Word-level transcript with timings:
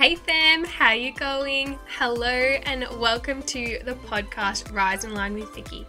Hey 0.00 0.14
fam, 0.14 0.64
how 0.64 0.92
you 0.92 1.12
going? 1.12 1.78
Hello 1.98 2.24
and 2.24 2.86
welcome 2.98 3.42
to 3.42 3.80
the 3.84 3.92
podcast 4.06 4.74
Rise 4.74 5.04
and 5.04 5.12
Align 5.12 5.34
with 5.34 5.54
Vicky. 5.54 5.86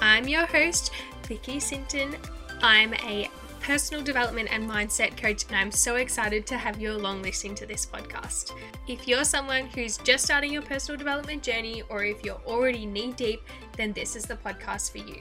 I'm 0.00 0.28
your 0.28 0.46
host, 0.46 0.92
Vicky 1.26 1.58
Sinton. 1.58 2.14
I'm 2.62 2.94
a 2.94 3.28
personal 3.60 4.04
development 4.04 4.50
and 4.52 4.70
mindset 4.70 5.16
coach, 5.16 5.44
and 5.48 5.56
I'm 5.56 5.72
so 5.72 5.96
excited 5.96 6.46
to 6.46 6.56
have 6.56 6.80
you 6.80 6.92
along 6.92 7.22
listening 7.22 7.56
to 7.56 7.66
this 7.66 7.84
podcast. 7.84 8.52
If 8.86 9.08
you're 9.08 9.24
someone 9.24 9.66
who's 9.74 9.98
just 9.98 10.24
starting 10.24 10.52
your 10.52 10.62
personal 10.62 10.96
development 10.96 11.42
journey, 11.42 11.82
or 11.88 12.04
if 12.04 12.24
you're 12.24 12.40
already 12.46 12.86
knee 12.86 13.12
deep, 13.16 13.42
then 13.76 13.92
this 13.92 14.14
is 14.14 14.22
the 14.22 14.36
podcast 14.36 14.92
for 14.92 14.98
you. 14.98 15.20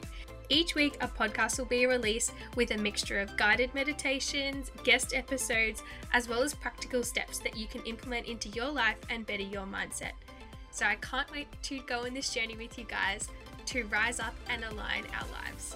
Each 0.49 0.75
week, 0.75 0.95
a 1.01 1.09
podcast 1.09 1.57
will 1.57 1.65
be 1.65 1.85
released 1.87 2.31
with 2.55 2.71
a 2.71 2.77
mixture 2.77 3.19
of 3.19 3.35
guided 3.35 3.73
meditations, 3.75 4.71
guest 4.85 5.13
episodes, 5.13 5.83
as 6.13 6.29
well 6.29 6.41
as 6.41 6.53
practical 6.53 7.03
steps 7.03 7.39
that 7.39 7.57
you 7.57 7.67
can 7.67 7.81
implement 7.83 8.27
into 8.27 8.47
your 8.49 8.69
life 8.69 8.95
and 9.09 9.25
better 9.25 9.43
your 9.43 9.65
mindset. 9.65 10.13
So, 10.71 10.85
I 10.85 10.95
can't 10.95 11.29
wait 11.33 11.47
to 11.63 11.79
go 11.81 12.05
on 12.05 12.13
this 12.13 12.33
journey 12.33 12.55
with 12.55 12.79
you 12.79 12.85
guys 12.85 13.27
to 13.65 13.83
rise 13.87 14.21
up 14.21 14.35
and 14.49 14.63
align 14.63 15.03
our 15.19 15.27
lives. 15.43 15.75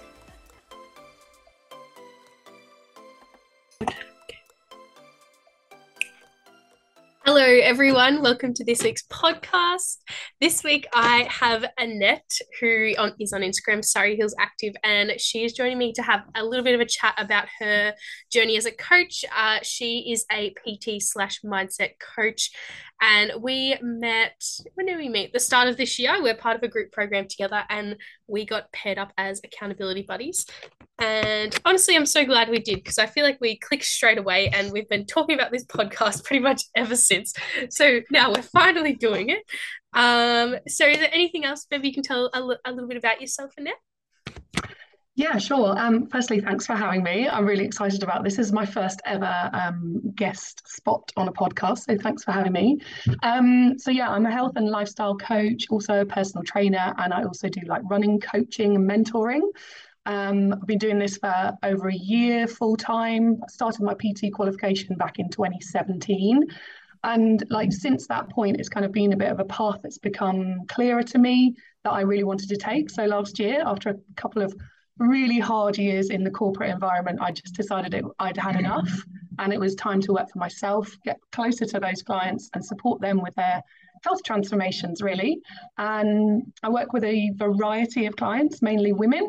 Hello, 7.26 7.44
everyone. 7.44 8.22
Welcome 8.22 8.52
to 8.54 8.64
this 8.64 8.82
week's 8.82 9.04
podcast. 9.04 9.98
This 10.42 10.64
week, 10.64 10.88
I 10.92 11.28
have 11.30 11.64
Annette, 11.78 12.40
who 12.58 12.94
on, 12.98 13.14
is 13.20 13.32
on 13.32 13.42
Instagram, 13.42 13.84
Surrey 13.84 14.16
Hills 14.16 14.34
Active, 14.40 14.74
and 14.82 15.12
she 15.20 15.44
is 15.44 15.52
joining 15.52 15.78
me 15.78 15.92
to 15.92 16.02
have 16.02 16.22
a 16.34 16.44
little 16.44 16.64
bit 16.64 16.74
of 16.74 16.80
a 16.80 16.84
chat 16.84 17.14
about 17.16 17.46
her 17.60 17.94
journey 18.28 18.56
as 18.56 18.66
a 18.66 18.72
coach. 18.72 19.24
Uh, 19.32 19.60
she 19.62 20.10
is 20.10 20.26
a 20.32 20.50
PT 20.50 21.00
slash 21.00 21.42
mindset 21.42 21.90
coach, 22.16 22.50
and 23.02 23.32
we 23.42 23.76
met, 23.82 24.40
when 24.74 24.86
did 24.86 24.96
we 24.96 25.08
meet? 25.08 25.32
The 25.32 25.40
start 25.40 25.66
of 25.66 25.76
this 25.76 25.98
year. 25.98 26.22
We're 26.22 26.36
part 26.36 26.56
of 26.56 26.62
a 26.62 26.68
group 26.68 26.92
program 26.92 27.26
together 27.26 27.64
and 27.68 27.96
we 28.28 28.46
got 28.46 28.70
paired 28.72 28.96
up 28.96 29.12
as 29.18 29.40
accountability 29.44 30.02
buddies. 30.02 30.46
And 31.00 31.58
honestly, 31.64 31.96
I'm 31.96 32.06
so 32.06 32.24
glad 32.24 32.48
we 32.48 32.60
did 32.60 32.76
because 32.76 33.00
I 33.00 33.06
feel 33.06 33.24
like 33.24 33.38
we 33.40 33.58
clicked 33.58 33.86
straight 33.86 34.18
away 34.18 34.50
and 34.50 34.70
we've 34.70 34.88
been 34.88 35.04
talking 35.04 35.34
about 35.34 35.50
this 35.50 35.64
podcast 35.66 36.24
pretty 36.24 36.44
much 36.44 36.62
ever 36.76 36.94
since. 36.94 37.34
So 37.70 38.02
now 38.12 38.32
we're 38.32 38.42
finally 38.42 38.94
doing 38.94 39.30
it. 39.30 39.42
Um, 39.94 40.56
so 40.68 40.86
is 40.86 40.98
there 40.98 41.10
anything 41.12 41.44
else 41.44 41.66
maybe 41.70 41.88
you 41.88 41.94
can 41.94 42.02
tell 42.02 42.30
a, 42.32 42.40
a 42.64 42.72
little 42.72 42.88
bit 42.88 42.96
about 42.96 43.20
yourself, 43.20 43.52
Annette? 43.58 43.74
Yeah, 45.14 45.36
sure. 45.36 45.78
Um, 45.78 46.06
firstly, 46.06 46.40
thanks 46.40 46.64
for 46.64 46.74
having 46.74 47.02
me. 47.02 47.28
I'm 47.28 47.44
really 47.44 47.66
excited 47.66 48.02
about 48.02 48.24
this. 48.24 48.36
this 48.36 48.46
is 48.46 48.52
my 48.52 48.64
first 48.64 49.02
ever 49.04 49.50
um, 49.52 50.00
guest 50.14 50.62
spot 50.66 51.12
on 51.18 51.28
a 51.28 51.32
podcast, 51.32 51.80
so 51.80 51.98
thanks 51.98 52.24
for 52.24 52.32
having 52.32 52.52
me. 52.52 52.78
Um, 53.22 53.78
so 53.78 53.90
yeah, 53.90 54.08
I'm 54.08 54.24
a 54.24 54.30
health 54.30 54.52
and 54.56 54.70
lifestyle 54.70 55.14
coach, 55.16 55.66
also 55.68 56.00
a 56.00 56.06
personal 56.06 56.44
trainer, 56.44 56.94
and 56.96 57.12
I 57.12 57.24
also 57.24 57.50
do 57.50 57.60
like 57.66 57.82
running 57.84 58.20
coaching 58.20 58.74
and 58.74 58.88
mentoring. 58.88 59.42
Um, 60.06 60.54
I've 60.54 60.66
been 60.66 60.78
doing 60.78 60.98
this 60.98 61.18
for 61.18 61.52
over 61.62 61.88
a 61.88 61.94
year 61.94 62.46
full 62.46 62.76
time. 62.76 63.38
I 63.44 63.48
started 63.48 63.82
my 63.82 63.92
PT 63.92 64.32
qualification 64.32 64.96
back 64.96 65.18
in 65.18 65.28
2017. 65.28 66.46
And 67.04 67.42
like 67.50 67.72
since 67.72 68.06
that 68.06 68.28
point, 68.30 68.58
it's 68.58 68.68
kind 68.68 68.86
of 68.86 68.92
been 68.92 69.12
a 69.12 69.16
bit 69.16 69.30
of 69.30 69.40
a 69.40 69.44
path 69.44 69.80
that's 69.82 69.98
become 69.98 70.66
clearer 70.68 71.02
to 71.02 71.18
me 71.18 71.54
that 71.84 71.92
I 71.92 72.02
really 72.02 72.24
wanted 72.24 72.48
to 72.50 72.56
take. 72.56 72.90
So 72.90 73.04
last 73.06 73.38
year, 73.38 73.62
after 73.66 73.90
a 73.90 73.96
couple 74.16 74.42
of 74.42 74.54
really 74.98 75.38
hard 75.38 75.78
years 75.78 76.10
in 76.10 76.22
the 76.22 76.30
corporate 76.30 76.70
environment, 76.70 77.18
I 77.20 77.32
just 77.32 77.54
decided 77.54 77.94
it, 77.94 78.04
I'd 78.18 78.36
had 78.36 78.54
mm-hmm. 78.54 78.66
enough 78.66 79.04
and 79.38 79.52
it 79.52 79.58
was 79.58 79.74
time 79.74 80.00
to 80.02 80.12
work 80.12 80.30
for 80.30 80.38
myself, 80.38 80.96
get 81.04 81.18
closer 81.32 81.64
to 81.64 81.80
those 81.80 82.02
clients 82.02 82.50
and 82.54 82.64
support 82.64 83.00
them 83.00 83.20
with 83.20 83.34
their 83.34 83.62
health 84.04 84.22
transformations, 84.24 85.02
really. 85.02 85.40
And 85.78 86.52
I 86.62 86.68
work 86.68 86.92
with 86.92 87.04
a 87.04 87.30
variety 87.36 88.06
of 88.06 88.16
clients, 88.16 88.62
mainly 88.62 88.92
women, 88.92 89.28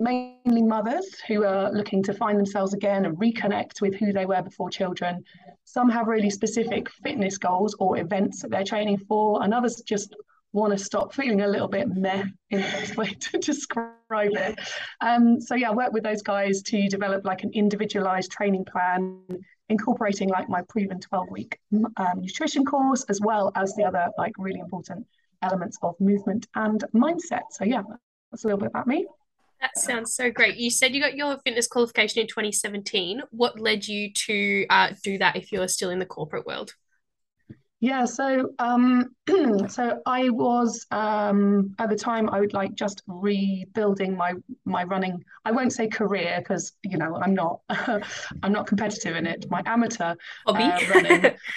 mainly 0.00 0.62
mothers 0.62 1.20
who 1.28 1.44
are 1.44 1.70
looking 1.70 2.02
to 2.02 2.14
find 2.14 2.38
themselves 2.38 2.72
again 2.72 3.04
and 3.04 3.16
reconnect 3.18 3.80
with 3.80 3.94
who 3.94 4.12
they 4.12 4.24
were 4.24 4.42
before 4.42 4.70
children. 4.70 5.22
Some 5.64 5.90
have 5.90 6.08
really 6.08 6.30
specific 6.30 6.90
fitness 6.90 7.36
goals 7.36 7.76
or 7.78 7.98
events 7.98 8.40
that 8.42 8.50
they're 8.50 8.64
training 8.64 8.98
for, 9.06 9.42
and 9.42 9.52
others 9.52 9.82
just 9.86 10.16
want 10.52 10.76
to 10.76 10.82
stop 10.82 11.14
feeling 11.14 11.42
a 11.42 11.46
little 11.46 11.68
bit 11.68 11.88
meh 11.88 12.24
in 12.50 12.60
the 12.60 12.66
best 12.66 12.96
way 12.96 13.10
to 13.10 13.38
describe 13.38 13.98
it. 14.10 14.58
Um, 15.00 15.40
so 15.40 15.54
yeah, 15.54 15.70
I 15.70 15.74
work 15.74 15.92
with 15.92 16.02
those 16.02 16.22
guys 16.22 16.62
to 16.62 16.88
develop 16.88 17.24
like 17.24 17.44
an 17.44 17.50
individualized 17.52 18.32
training 18.32 18.64
plan, 18.64 19.20
incorporating 19.68 20.28
like 20.30 20.48
my 20.48 20.62
proven 20.68 20.98
12 20.98 21.30
week 21.30 21.58
um, 21.98 22.20
nutrition 22.22 22.64
course, 22.64 23.04
as 23.08 23.20
well 23.20 23.52
as 23.54 23.74
the 23.74 23.84
other 23.84 24.08
like 24.18 24.32
really 24.38 24.60
important 24.60 25.06
elements 25.42 25.78
of 25.82 25.94
movement 26.00 26.48
and 26.54 26.84
mindset. 26.94 27.42
So 27.50 27.64
yeah, 27.64 27.82
that's 28.32 28.44
a 28.44 28.46
little 28.46 28.58
bit 28.58 28.68
about 28.68 28.86
me. 28.86 29.06
That 29.60 29.76
sounds 29.76 30.14
so 30.14 30.30
great. 30.30 30.56
You 30.56 30.70
said 30.70 30.94
you 30.94 31.02
got 31.02 31.16
your 31.16 31.38
fitness 31.44 31.66
qualification 31.66 32.20
in 32.20 32.26
2017. 32.26 33.22
What 33.30 33.60
led 33.60 33.86
you 33.86 34.10
to 34.12 34.66
uh, 34.70 34.92
do 35.02 35.18
that 35.18 35.36
if 35.36 35.52
you're 35.52 35.68
still 35.68 35.90
in 35.90 35.98
the 35.98 36.06
corporate 36.06 36.46
world? 36.46 36.74
Yeah, 37.82 38.04
so 38.04 38.50
um, 38.58 39.14
so 39.68 40.00
I 40.04 40.28
was 40.28 40.86
um, 40.90 41.74
at 41.78 41.88
the 41.88 41.96
time 41.96 42.28
I 42.28 42.38
would 42.38 42.52
like 42.52 42.74
just 42.74 43.02
rebuilding 43.06 44.14
my 44.16 44.34
my 44.66 44.84
running. 44.84 45.24
I 45.46 45.52
won't 45.52 45.72
say 45.72 45.88
career 45.88 46.36
because 46.40 46.72
you 46.84 46.98
know 46.98 47.16
I'm 47.16 47.34
not 47.34 47.60
I'm 47.70 48.52
not 48.52 48.66
competitive 48.66 49.16
in 49.16 49.26
it. 49.26 49.46
My 49.48 49.62
amateur 49.64 50.14
hobby 50.46 50.64
uh, 50.64 50.80
running, 50.90 51.22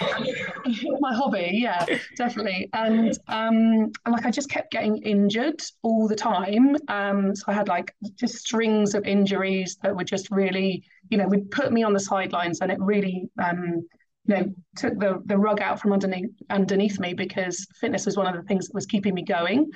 my 1.00 1.14
hobby, 1.14 1.50
yeah, 1.52 1.84
definitely. 2.16 2.70
And 2.72 3.12
um, 3.28 3.92
like 4.08 4.24
I 4.24 4.30
just 4.30 4.48
kept 4.48 4.72
getting 4.72 4.96
injured 5.02 5.60
all 5.82 6.08
the 6.08 6.16
time. 6.16 6.74
Um, 6.88 7.36
so 7.36 7.44
I 7.48 7.52
had 7.52 7.68
like 7.68 7.94
just 8.16 8.36
strings 8.36 8.94
of 8.94 9.04
injuries 9.04 9.76
that 9.82 9.94
were 9.94 10.04
just 10.04 10.30
really, 10.30 10.84
you 11.10 11.18
know, 11.18 11.28
would 11.28 11.50
put 11.50 11.70
me 11.70 11.82
on 11.82 11.92
the 11.92 12.00
sidelines, 12.00 12.60
and 12.62 12.72
it 12.72 12.80
really 12.80 13.28
um 13.42 13.84
you 14.26 14.34
know 14.34 14.54
took 14.76 14.98
the 14.98 15.22
the 15.26 15.36
rug 15.36 15.60
out 15.60 15.80
from 15.80 15.92
underneath 15.92 16.30
underneath 16.50 16.98
me 16.98 17.14
because 17.14 17.66
fitness 17.80 18.06
was 18.06 18.16
one 18.16 18.26
of 18.26 18.34
the 18.34 18.46
things 18.48 18.66
that 18.66 18.74
was 18.74 18.86
keeping 18.86 19.14
me 19.14 19.22
going. 19.22 19.70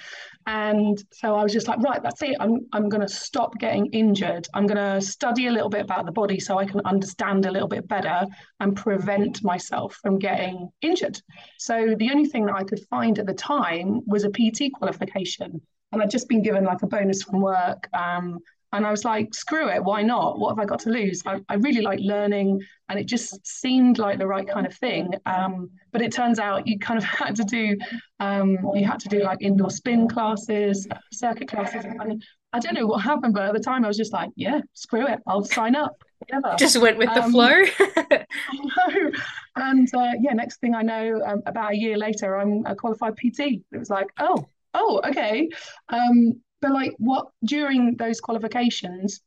And 0.46 1.02
so 1.12 1.34
I 1.34 1.42
was 1.42 1.52
just 1.52 1.68
like 1.68 1.78
right 1.80 2.02
that's 2.02 2.22
it. 2.22 2.36
I'm 2.40 2.66
I'm 2.72 2.88
going 2.88 3.00
to 3.00 3.08
stop 3.08 3.58
getting 3.58 3.86
injured. 3.86 4.48
I'm 4.54 4.66
going 4.66 4.76
to 4.76 5.00
study 5.00 5.46
a 5.46 5.52
little 5.52 5.68
bit 5.68 5.82
about 5.82 6.06
the 6.06 6.12
body 6.12 6.40
so 6.40 6.58
I 6.58 6.64
can 6.64 6.80
understand 6.84 7.46
a 7.46 7.50
little 7.50 7.68
bit 7.68 7.86
better 7.86 8.26
and 8.60 8.76
prevent 8.76 9.42
myself 9.44 9.98
from 10.02 10.18
getting 10.18 10.70
injured. 10.80 11.20
So 11.58 11.94
the 11.98 12.10
only 12.10 12.26
thing 12.26 12.46
that 12.46 12.56
I 12.56 12.64
could 12.64 12.80
find 12.88 13.18
at 13.18 13.26
the 13.26 13.34
time 13.34 14.00
was 14.06 14.24
a 14.24 14.30
PT 14.30 14.72
qualification. 14.72 15.60
And 15.92 16.02
I'd 16.02 16.10
just 16.10 16.28
been 16.28 16.42
given 16.42 16.64
like 16.64 16.82
a 16.82 16.86
bonus 16.86 17.22
from 17.22 17.40
work 17.40 17.88
um, 17.94 18.40
and 18.72 18.86
I 18.86 18.90
was 18.90 19.04
like, 19.04 19.32
screw 19.34 19.68
it, 19.68 19.82
why 19.82 20.02
not? 20.02 20.38
What 20.38 20.50
have 20.50 20.58
I 20.58 20.66
got 20.66 20.80
to 20.80 20.90
lose? 20.90 21.22
I, 21.26 21.40
I 21.48 21.54
really 21.54 21.80
like 21.80 22.00
learning, 22.00 22.60
and 22.88 22.98
it 22.98 23.06
just 23.06 23.46
seemed 23.46 23.98
like 23.98 24.18
the 24.18 24.26
right 24.26 24.46
kind 24.46 24.66
of 24.66 24.74
thing. 24.74 25.14
Um, 25.24 25.70
but 25.90 26.02
it 26.02 26.12
turns 26.12 26.38
out 26.38 26.66
you 26.66 26.78
kind 26.78 26.98
of 26.98 27.04
had 27.04 27.34
to 27.36 27.44
do, 27.44 27.76
um, 28.20 28.58
you 28.74 28.84
had 28.84 29.00
to 29.00 29.08
do 29.08 29.22
like 29.22 29.38
indoor 29.40 29.70
spin 29.70 30.08
classes, 30.08 30.86
circuit 31.12 31.48
classes. 31.48 31.84
And 31.84 32.22
I 32.52 32.58
don't 32.58 32.74
know 32.74 32.86
what 32.86 33.02
happened, 33.02 33.34
but 33.34 33.44
at 33.44 33.54
the 33.54 33.60
time 33.60 33.84
I 33.84 33.88
was 33.88 33.96
just 33.96 34.12
like, 34.12 34.30
yeah, 34.36 34.60
screw 34.74 35.06
it, 35.06 35.20
I'll 35.26 35.44
sign 35.44 35.74
up. 35.74 35.96
Whatever. 36.18 36.56
Just 36.58 36.80
went 36.80 36.98
with 36.98 37.14
the 37.14 37.22
um, 37.22 37.32
flow. 37.32 37.62
and 39.56 39.94
uh, 39.94 40.12
yeah, 40.20 40.32
next 40.32 40.60
thing 40.60 40.74
I 40.74 40.82
know, 40.82 41.22
um, 41.24 41.42
about 41.46 41.72
a 41.72 41.76
year 41.76 41.96
later, 41.96 42.36
I'm 42.36 42.66
a 42.66 42.74
qualified 42.74 43.16
PT. 43.16 43.62
It 43.72 43.78
was 43.78 43.88
like, 43.88 44.08
oh, 44.18 44.46
oh, 44.74 45.00
okay. 45.06 45.48
Um, 45.88 46.40
but 46.60 46.72
like 46.72 46.94
what 46.98 47.28
during 47.44 47.96
those 47.96 48.20
qualifications 48.20 49.20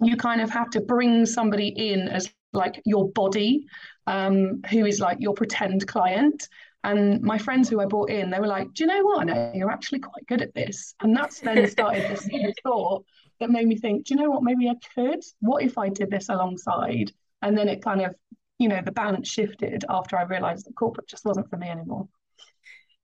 you 0.00 0.16
kind 0.16 0.40
of 0.40 0.50
have 0.50 0.70
to 0.70 0.80
bring 0.80 1.26
somebody 1.26 1.68
in 1.68 2.08
as 2.08 2.32
like 2.52 2.80
your 2.84 3.10
body 3.10 3.66
um, 4.06 4.62
who 4.70 4.86
is 4.86 5.00
like 5.00 5.18
your 5.20 5.34
pretend 5.34 5.86
client 5.86 6.48
and 6.84 7.20
my 7.22 7.38
friends 7.38 7.68
who 7.68 7.80
I 7.80 7.86
brought 7.86 8.10
in, 8.10 8.30
they 8.30 8.38
were 8.38 8.46
like, 8.46 8.72
"Do 8.72 8.84
you 8.84 8.86
know 8.86 9.02
what? 9.04 9.26
No, 9.26 9.52
you're 9.54 9.70
actually 9.70 9.98
quite 9.98 10.26
good 10.26 10.42
at 10.42 10.54
this." 10.54 10.94
And 11.00 11.16
that's 11.16 11.40
then 11.40 11.66
started 11.70 12.08
this 12.08 12.28
thought 12.62 13.04
that 13.40 13.50
made 13.50 13.66
me 13.66 13.76
think, 13.76 14.06
"Do 14.06 14.14
you 14.14 14.20
know 14.20 14.30
what? 14.30 14.42
Maybe 14.42 14.68
I 14.68 14.74
could. 14.94 15.22
What 15.40 15.62
if 15.62 15.76
I 15.76 15.88
did 15.88 16.10
this 16.10 16.28
alongside?" 16.28 17.12
And 17.42 17.56
then 17.58 17.68
it 17.68 17.82
kind 17.82 18.02
of, 18.02 18.14
you 18.58 18.68
know, 18.68 18.80
the 18.84 18.92
balance 18.92 19.28
shifted 19.28 19.84
after 19.88 20.16
I 20.16 20.22
realized 20.22 20.66
that 20.66 20.76
corporate 20.76 21.08
just 21.08 21.24
wasn't 21.24 21.50
for 21.50 21.56
me 21.56 21.68
anymore. 21.68 22.08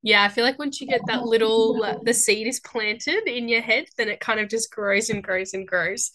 Yeah, 0.05 0.23
I 0.23 0.29
feel 0.29 0.45
like 0.45 0.59
once 0.59 0.83
you 0.83 0.87
get 0.87 1.01
that 1.07 1.23
little, 1.23 1.83
uh, 1.83 1.97
the 2.03 2.13
seed 2.13 2.47
is 2.47 2.61
planted 2.61 3.27
in 3.27 3.49
your 3.49 3.63
head, 3.63 3.87
then 3.97 4.11
it 4.11 4.21
kind 4.21 4.39
of 4.39 4.51
just 4.51 4.71
grows 4.71 5.09
and 5.09 5.25
grows 5.25 5.55
and 5.55 5.67
grows. 5.67 6.11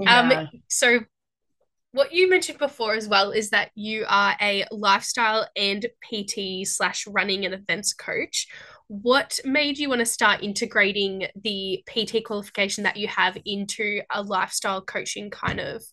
Um, 0.00 0.30
yeah. 0.32 0.40
Um, 0.40 0.48
so 0.68 0.98
what 1.92 2.12
you 2.12 2.28
mentioned 2.28 2.58
before 2.58 2.94
as 2.94 3.06
well 3.06 3.30
is 3.30 3.50
that 3.50 3.70
you 3.76 4.04
are 4.08 4.34
a 4.40 4.64
lifestyle 4.72 5.46
and 5.56 5.86
PT 6.02 6.66
slash 6.66 7.06
running 7.06 7.44
and 7.44 7.54
events 7.54 7.92
coach. 7.92 8.48
What 8.88 9.38
made 9.44 9.78
you 9.78 9.88
want 9.88 10.00
to 10.00 10.06
start 10.06 10.42
integrating 10.42 11.28
the 11.40 11.84
PT 11.88 12.24
qualification 12.24 12.82
that 12.82 12.96
you 12.96 13.06
have 13.06 13.38
into 13.46 14.00
a 14.12 14.22
lifestyle 14.22 14.82
coaching 14.82 15.30
kind 15.30 15.60
of 15.60 15.84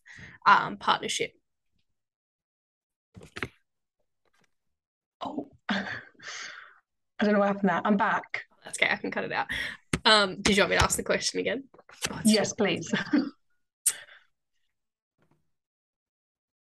um, 0.47 0.77
partnership? 0.77 1.33
Oh, 5.21 5.51
I 7.19 7.25
don't 7.25 7.33
know 7.33 7.39
what 7.39 7.47
happened 7.47 7.69
there. 7.69 7.81
I'm 7.83 7.97
back. 7.97 8.43
That's 8.63 8.77
okay. 8.77 8.91
I 8.91 8.97
can 8.97 9.11
cut 9.11 9.23
it 9.23 9.31
out. 9.31 9.47
Um, 10.05 10.41
did 10.41 10.55
you 10.55 10.63
want 10.63 10.71
me 10.71 10.77
to 10.77 10.83
ask 10.83 10.97
the 10.97 11.03
question 11.03 11.39
again? 11.39 11.63
Oh, 12.11 12.21
yes, 12.23 12.53
please. 12.53 12.91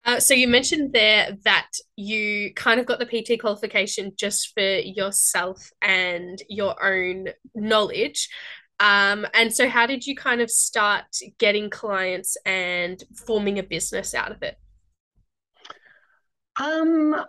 Uh, 0.06 0.20
so 0.20 0.34
you 0.34 0.46
mentioned 0.46 0.92
there 0.92 1.36
that 1.44 1.70
you 1.96 2.52
kind 2.54 2.78
of 2.78 2.84
got 2.84 2.98
the 2.98 3.06
PT 3.06 3.40
qualification 3.40 4.12
just 4.16 4.52
for 4.52 4.60
yourself 4.60 5.70
and 5.80 6.42
your 6.48 6.76
own 6.84 7.28
knowledge. 7.54 8.28
Um, 8.80 9.26
and 9.32 9.54
so 9.54 9.68
how 9.68 9.86
did 9.86 10.06
you 10.06 10.14
kind 10.14 10.42
of 10.42 10.50
start 10.50 11.04
getting 11.38 11.70
clients 11.70 12.36
and 12.44 13.02
forming 13.26 13.58
a 13.58 13.62
business 13.62 14.14
out 14.14 14.30
of 14.30 14.42
it? 14.42 14.56
Um, 16.60 17.24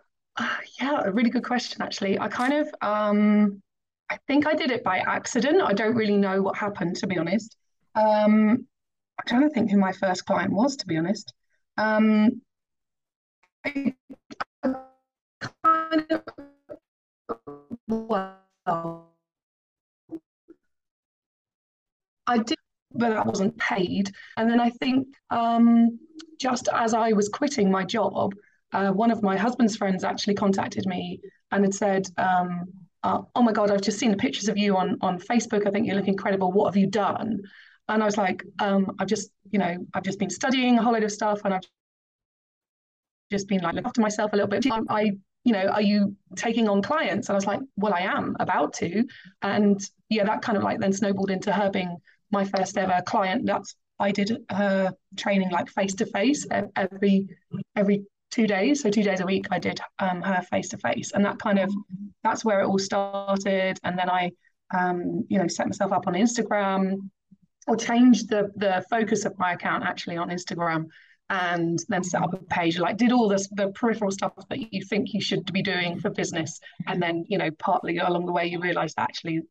yeah, 0.80 1.02
a 1.04 1.12
really 1.12 1.30
good 1.30 1.44
question 1.44 1.82
actually. 1.82 2.20
I 2.20 2.28
kind 2.28 2.54
of 2.54 2.70
um 2.82 3.62
I 4.10 4.18
think 4.28 4.46
I 4.46 4.54
did 4.54 4.72
it 4.72 4.84
by 4.84 5.00
accident. 5.00 5.62
I 5.62 5.74
don't 5.74 5.96
really 5.96 6.18
know 6.18 6.42
what 6.42 6.56
happened 6.58 6.96
to 6.98 7.08
be 7.08 7.18
honest. 7.18 7.56
Um, 7.96 8.68
I'm 9.18 9.26
trying 9.28 9.42
to 9.44 9.50
think 9.50 9.72
who 9.72 9.78
my 9.78 9.94
first 9.94 10.26
client 10.26 10.52
was 10.52 10.76
to 10.78 10.86
be 10.86 10.98
honest. 10.98 11.34
Um, 11.78 12.42
I 13.66 13.94
kind 15.64 16.12
of 16.12 16.24
well, 17.88 18.38
I 22.28 22.38
did, 22.40 22.58
but 22.92 23.10
that 23.10 23.26
wasn't 23.26 23.58
paid. 23.58 24.12
And 24.38 24.50
then 24.50 24.60
I 24.60 24.70
think 24.70 25.08
um, 25.30 26.00
just 26.40 26.68
as 26.74 26.94
I 26.94 27.14
was 27.14 27.30
quitting 27.30 27.72
my 27.72 27.84
job, 27.84 28.34
uh, 28.76 28.92
one 28.92 29.10
of 29.10 29.24
my 29.24 29.38
husband's 29.38 29.78
friends 29.78 30.04
actually 30.04 30.34
contacted 30.34 30.86
me 30.86 31.22
and 31.52 31.64
had 31.64 31.74
said, 31.74 32.08
um, 32.18 32.66
uh, 33.04 33.22
"Oh 33.34 33.42
my 33.42 33.54
God, 33.54 33.72
I've 33.72 33.82
just 33.82 34.00
seen 34.00 34.12
the 34.12 34.18
pictures 34.18 34.50
of 34.50 34.58
you 34.58 34.76
on 34.76 34.98
on 35.02 35.18
Facebook. 35.18 35.66
I 35.66 35.72
think 35.72 35.88
you 35.88 35.94
look 35.94 36.10
incredible. 36.10 36.52
What 36.52 36.66
have 36.68 36.78
you 36.78 36.88
done?" 36.88 37.42
And 37.88 38.02
I 38.04 38.06
was 38.06 38.18
like, 38.18 38.44
um, 38.60 38.96
"I've 39.00 39.08
just, 39.08 39.32
you 39.52 39.60
know, 39.60 39.78
I've 39.94 40.04
just 40.04 40.20
been 40.20 40.30
studying 40.30 40.78
a 40.78 40.84
whole 40.84 40.94
load 40.94 41.04
of 41.04 41.12
stuff, 41.12 41.40
and 41.46 41.54
I've 41.54 41.68
just 43.32 43.48
been 43.48 43.62
like 43.62 43.76
looking 43.76 43.88
after 43.88 44.02
myself 44.02 44.34
a 44.34 44.36
little 44.36 44.50
bit. 44.50 44.66
I, 44.90 45.12
you 45.46 45.54
know, 45.54 45.68
are 45.68 45.82
you 45.82 46.16
taking 46.36 46.68
on 46.68 46.82
clients?" 46.82 47.30
And 47.30 47.36
I 47.36 47.38
was 47.38 47.48
like, 47.48 47.62
"Well, 47.78 47.94
I 47.94 48.02
am 48.02 48.36
about 48.42 48.74
to." 48.82 49.06
And 49.42 49.80
yeah, 50.10 50.26
that 50.26 50.42
kind 50.42 50.58
of 50.58 50.64
like 50.64 50.80
then 50.82 50.92
snowballed 50.92 51.32
into 51.32 51.54
her 51.54 51.70
being 51.70 51.96
my 52.32 52.44
first 52.44 52.78
ever 52.78 53.02
client. 53.06 53.46
That's 53.46 53.76
I 54.00 54.12
did 54.12 54.38
her 54.50 54.94
training 55.16 55.52
like 55.52 55.70
face 55.70 55.96
to 55.96 56.06
face 56.06 56.46
every 56.76 57.30
every 57.78 58.06
two 58.36 58.48
days. 58.48 58.82
So 58.82 58.90
two 58.90 59.04
days 59.04 59.22
a 59.22 59.26
week, 59.26 59.48
I 59.52 59.60
did 59.60 59.80
um, 60.00 60.22
her 60.22 60.42
face 60.44 60.70
to 60.70 60.78
face, 60.78 61.12
and 61.14 61.24
that 61.26 61.40
kind 61.40 61.60
of 61.60 61.74
that's 62.24 62.44
where 62.44 62.60
it 62.62 62.66
all 62.66 62.80
started. 62.80 63.80
And 63.84 63.98
then 63.98 64.10
I, 64.10 64.32
um, 64.78 65.26
you 65.30 65.40
know, 65.40 65.48
set 65.48 65.68
myself 65.68 65.92
up 65.92 66.08
on 66.08 66.14
Instagram, 66.14 67.10
or 67.68 67.78
changed 67.78 68.30
the 68.30 68.52
the 68.58 68.84
focus 68.90 69.26
of 69.26 69.38
my 69.40 69.54
account 69.54 69.84
actually 69.86 70.18
on 70.18 70.30
Instagram, 70.30 70.86
and 71.30 71.80
then 71.88 72.04
set 72.04 72.22
up 72.22 72.34
a 72.34 72.38
page. 72.38 72.78
Like 72.78 72.98
did 72.98 73.14
all 73.14 73.30
this 73.30 73.48
the 73.52 73.70
peripheral 73.70 74.12
stuff 74.12 74.34
that 74.50 74.74
you 74.74 74.84
think 74.84 75.14
you 75.14 75.22
should 75.22 75.52
be 75.54 75.62
doing 75.62 76.00
for 76.00 76.10
business, 76.10 76.60
and 76.88 77.02
then 77.02 77.26
you 77.30 77.38
know 77.38 77.50
partly 77.52 77.98
along 78.00 78.26
the 78.26 78.34
way 78.34 78.48
you 78.48 78.60
realise 78.60 78.94
that 78.96 79.04
actually 79.04 79.42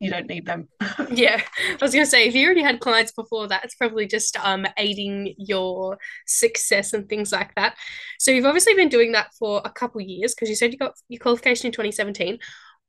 you 0.00 0.10
don't 0.10 0.28
need 0.28 0.46
them. 0.46 0.68
yeah, 1.10 1.40
I 1.70 1.78
was 1.80 1.92
gonna 1.92 2.06
say 2.06 2.26
if 2.26 2.34
you 2.34 2.46
already 2.46 2.62
had 2.62 2.80
clients 2.80 3.12
before 3.12 3.48
that, 3.48 3.64
it's 3.64 3.74
probably 3.74 4.06
just 4.06 4.36
um 4.44 4.66
aiding 4.76 5.34
your 5.36 5.98
success 6.26 6.92
and 6.92 7.08
things 7.08 7.32
like 7.32 7.54
that. 7.56 7.76
So 8.18 8.30
you've 8.30 8.46
obviously 8.46 8.74
been 8.74 8.88
doing 8.88 9.12
that 9.12 9.34
for 9.38 9.60
a 9.64 9.70
couple 9.70 10.00
years 10.00 10.34
because 10.34 10.48
you 10.48 10.54
said 10.54 10.72
you 10.72 10.78
got 10.78 10.94
your 11.08 11.20
qualification 11.20 11.66
in 11.66 11.72
2017. 11.72 12.38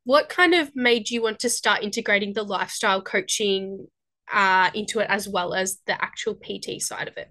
What 0.03 0.29
kind 0.29 0.53
of 0.53 0.75
made 0.75 1.09
you 1.09 1.21
want 1.21 1.39
to 1.39 1.49
start 1.49 1.83
integrating 1.83 2.33
the 2.33 2.43
lifestyle 2.43 3.01
coaching 3.01 3.87
uh, 4.31 4.69
into 4.73 4.99
it 4.99 5.07
as 5.09 5.27
well 5.27 5.53
as 5.53 5.79
the 5.87 6.01
actual 6.03 6.35
PT 6.35 6.81
side 6.81 7.07
of 7.07 7.17
it? 7.17 7.29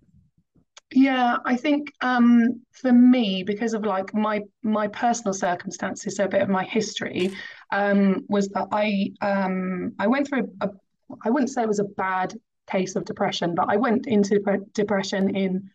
Yeah, 0.92 1.36
I 1.44 1.56
think 1.56 1.92
um, 2.00 2.62
for 2.72 2.92
me, 2.92 3.42
because 3.42 3.74
of 3.74 3.84
like 3.84 4.14
my 4.14 4.40
my 4.62 4.88
personal 4.88 5.34
circumstances, 5.34 6.16
so 6.16 6.24
a 6.24 6.28
bit 6.28 6.40
of 6.40 6.48
my 6.48 6.64
history, 6.64 7.30
um, 7.70 8.24
was 8.28 8.48
that 8.48 8.68
I 8.72 9.10
um, 9.20 9.92
I 9.98 10.06
went 10.06 10.28
through 10.28 10.50
a, 10.62 10.68
a 10.68 10.70
I 11.24 11.30
wouldn't 11.30 11.50
say 11.50 11.62
it 11.62 11.68
was 11.68 11.78
a 11.78 11.84
bad 11.84 12.34
case 12.70 12.96
of 12.96 13.04
depression, 13.04 13.54
but 13.54 13.66
I 13.68 13.76
went 13.76 14.06
into 14.06 14.40
depression 14.72 15.36
in 15.36 15.70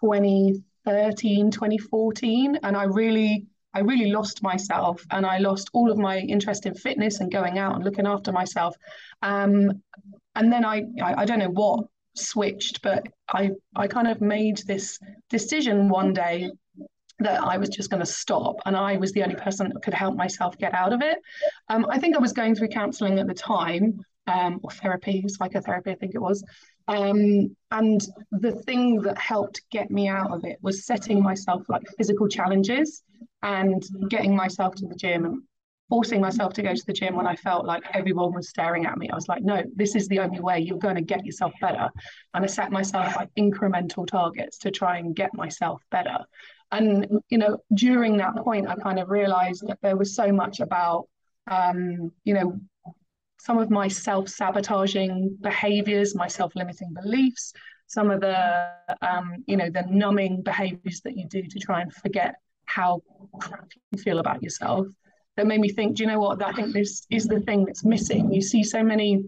2013, 0.00 1.50
2014, 1.50 2.58
and 2.62 2.74
I 2.74 2.84
really 2.84 3.46
I 3.74 3.80
really 3.80 4.10
lost 4.12 4.42
myself, 4.42 5.04
and 5.10 5.26
I 5.26 5.38
lost 5.38 5.68
all 5.74 5.90
of 5.90 5.98
my 5.98 6.20
interest 6.20 6.64
in 6.64 6.74
fitness 6.74 7.20
and 7.20 7.30
going 7.30 7.58
out 7.58 7.74
and 7.74 7.84
looking 7.84 8.06
after 8.06 8.32
myself. 8.32 8.74
Um, 9.20 9.82
and 10.34 10.50
then 10.50 10.64
I, 10.64 10.84
I 11.02 11.22
I 11.22 11.24
don't 11.26 11.38
know 11.38 11.50
what 11.50 11.84
switched, 12.14 12.82
but 12.82 13.06
I 13.32 13.50
I 13.76 13.86
kind 13.86 14.08
of 14.08 14.20
made 14.20 14.58
this 14.66 14.98
decision 15.30 15.88
one 15.88 16.12
day 16.12 16.50
that 17.20 17.42
I 17.42 17.58
was 17.58 17.68
just 17.68 17.90
going 17.90 18.00
to 18.00 18.06
stop, 18.06 18.56
and 18.66 18.76
I 18.76 18.96
was 18.96 19.12
the 19.12 19.22
only 19.22 19.36
person 19.36 19.70
that 19.72 19.82
could 19.82 19.94
help 19.94 20.16
myself 20.16 20.58
get 20.58 20.74
out 20.74 20.92
of 20.92 21.00
it. 21.02 21.18
Um, 21.68 21.86
I 21.88 21.98
think 21.98 22.16
I 22.16 22.20
was 22.20 22.32
going 22.32 22.54
through 22.54 22.68
counselling 22.68 23.18
at 23.18 23.26
the 23.26 23.34
time, 23.34 24.00
um, 24.26 24.60
or 24.62 24.70
therapy, 24.70 25.24
psychotherapy, 25.28 25.90
I 25.90 25.94
think 25.94 26.14
it 26.14 26.20
was. 26.20 26.42
Um, 26.88 27.56
and 27.70 28.00
the 28.30 28.52
thing 28.52 29.00
that 29.02 29.16
helped 29.18 29.62
get 29.70 29.90
me 29.90 30.08
out 30.08 30.32
of 30.32 30.44
it 30.44 30.58
was 30.60 30.86
setting 30.86 31.22
myself 31.22 31.62
like 31.68 31.82
physical 31.96 32.28
challenges 32.28 33.02
and 33.42 33.82
getting 34.08 34.34
myself 34.36 34.74
to 34.76 34.86
the 34.86 34.94
gym 34.94 35.24
and 35.24 35.42
forcing 35.88 36.20
myself 36.20 36.54
to 36.54 36.62
go 36.62 36.74
to 36.74 36.86
the 36.86 36.92
gym 36.92 37.14
when 37.14 37.26
I 37.26 37.36
felt 37.36 37.66
like 37.66 37.82
everyone 37.92 38.32
was 38.32 38.48
staring 38.48 38.86
at 38.86 38.96
me. 38.96 39.10
I 39.10 39.14
was 39.14 39.28
like, 39.28 39.42
no, 39.42 39.62
this 39.74 39.94
is 39.94 40.08
the 40.08 40.20
only 40.20 40.40
way 40.40 40.60
you're 40.60 40.78
going 40.78 40.94
to 40.94 41.02
get 41.02 41.24
yourself 41.26 41.52
better. 41.60 41.90
And 42.32 42.44
I 42.44 42.46
set 42.46 42.72
myself 42.72 43.14
like 43.16 43.28
incremental 43.38 44.06
targets 44.06 44.58
to 44.58 44.70
try 44.70 44.98
and 44.98 45.14
get 45.14 45.34
myself 45.34 45.82
better. 45.90 46.18
And, 46.72 47.20
you 47.28 47.38
know, 47.38 47.58
during 47.74 48.16
that 48.16 48.34
point, 48.36 48.68
I 48.68 48.76
kind 48.76 48.98
of 48.98 49.10
realized 49.10 49.66
that 49.68 49.78
there 49.82 49.96
was 49.96 50.16
so 50.16 50.32
much 50.32 50.60
about, 50.60 51.06
um, 51.50 52.10
you 52.24 52.34
know, 52.34 52.58
some 53.38 53.58
of 53.58 53.70
my 53.70 53.88
self 53.88 54.28
sabotaging 54.30 55.36
behaviors, 55.42 56.14
my 56.14 56.26
self 56.26 56.56
limiting 56.56 56.94
beliefs, 56.94 57.52
some 57.88 58.10
of 58.10 58.22
the, 58.22 58.72
um, 59.02 59.44
you 59.46 59.58
know, 59.58 59.68
the 59.68 59.84
numbing 59.90 60.42
behaviors 60.42 61.02
that 61.02 61.16
you 61.16 61.28
do 61.28 61.42
to 61.42 61.58
try 61.58 61.82
and 61.82 61.92
forget 61.92 62.36
how 62.64 63.02
crap 63.38 63.68
you 63.92 63.98
feel 63.98 64.18
about 64.18 64.42
yourself 64.42 64.86
that 65.36 65.46
made 65.46 65.60
me 65.60 65.68
think, 65.68 65.96
do 65.96 66.04
you 66.04 66.08
know 66.08 66.20
what? 66.20 66.42
I 66.42 66.52
think 66.52 66.72
this 66.72 67.06
is 67.10 67.26
the 67.26 67.40
thing 67.40 67.64
that's 67.64 67.84
missing. 67.84 68.32
You 68.32 68.40
see 68.40 68.62
so 68.62 68.82
many 68.82 69.24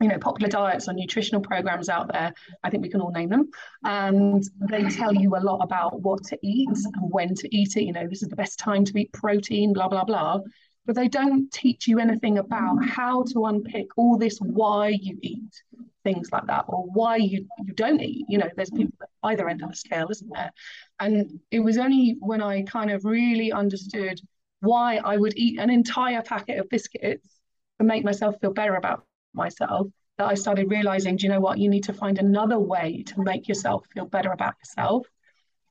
you 0.00 0.08
know 0.08 0.18
popular 0.18 0.48
diets 0.48 0.88
or 0.88 0.94
nutritional 0.94 1.42
programs 1.42 1.88
out 1.88 2.10
there. 2.12 2.32
I 2.64 2.70
think 2.70 2.82
we 2.82 2.88
can 2.88 3.00
all 3.00 3.12
name 3.12 3.28
them. 3.28 3.50
And 3.84 4.42
they 4.68 4.84
tell 4.84 5.14
you 5.14 5.36
a 5.36 5.38
lot 5.38 5.58
about 5.62 6.00
what 6.00 6.24
to 6.24 6.38
eat 6.42 6.68
and 6.68 6.94
when 7.10 7.34
to 7.34 7.56
eat 7.56 7.76
it. 7.76 7.84
You 7.84 7.92
know 7.92 8.06
this 8.08 8.22
is 8.22 8.28
the 8.28 8.36
best 8.36 8.58
time 8.58 8.84
to 8.86 8.98
eat 8.98 9.12
protein 9.12 9.72
blah 9.72 9.88
blah 9.88 10.04
blah. 10.04 10.40
But 10.86 10.96
they 10.96 11.08
don't 11.08 11.52
teach 11.52 11.86
you 11.86 11.98
anything 12.00 12.38
about 12.38 12.82
how 12.84 13.24
to 13.34 13.44
unpick 13.44 13.86
all 13.96 14.16
this 14.16 14.38
why 14.38 14.88
you 14.88 15.18
eat 15.20 15.62
things 16.02 16.32
like 16.32 16.46
that 16.46 16.64
or 16.68 16.84
why 16.84 17.16
you 17.16 17.46
you 17.66 17.74
don't 17.74 18.00
eat. 18.00 18.24
You 18.28 18.38
know 18.38 18.48
there's 18.56 18.70
people 18.70 18.98
at 19.02 19.08
either 19.24 19.48
end 19.48 19.62
of 19.62 19.70
the 19.70 19.76
scale 19.76 20.08
isn't 20.10 20.30
there? 20.32 20.52
And 20.98 21.40
it 21.50 21.60
was 21.60 21.76
only 21.76 22.16
when 22.20 22.42
i 22.42 22.62
kind 22.62 22.90
of 22.90 23.04
really 23.04 23.52
understood 23.52 24.20
why 24.60 24.96
I 24.96 25.16
would 25.16 25.36
eat 25.36 25.58
an 25.58 25.70
entire 25.70 26.22
packet 26.22 26.58
of 26.58 26.68
biscuits 26.68 27.40
and 27.78 27.88
make 27.88 28.04
myself 28.04 28.36
feel 28.40 28.52
better 28.52 28.76
about 28.76 29.04
myself 29.32 29.86
that 30.18 30.28
I 30.28 30.34
started 30.34 30.70
realizing, 30.70 31.16
do 31.16 31.24
you 31.26 31.32
know 31.32 31.40
what? 31.40 31.58
You 31.58 31.70
need 31.70 31.84
to 31.84 31.94
find 31.94 32.18
another 32.18 32.58
way 32.58 33.02
to 33.06 33.22
make 33.22 33.48
yourself 33.48 33.86
feel 33.94 34.04
better 34.04 34.32
about 34.32 34.54
yourself. 34.62 35.06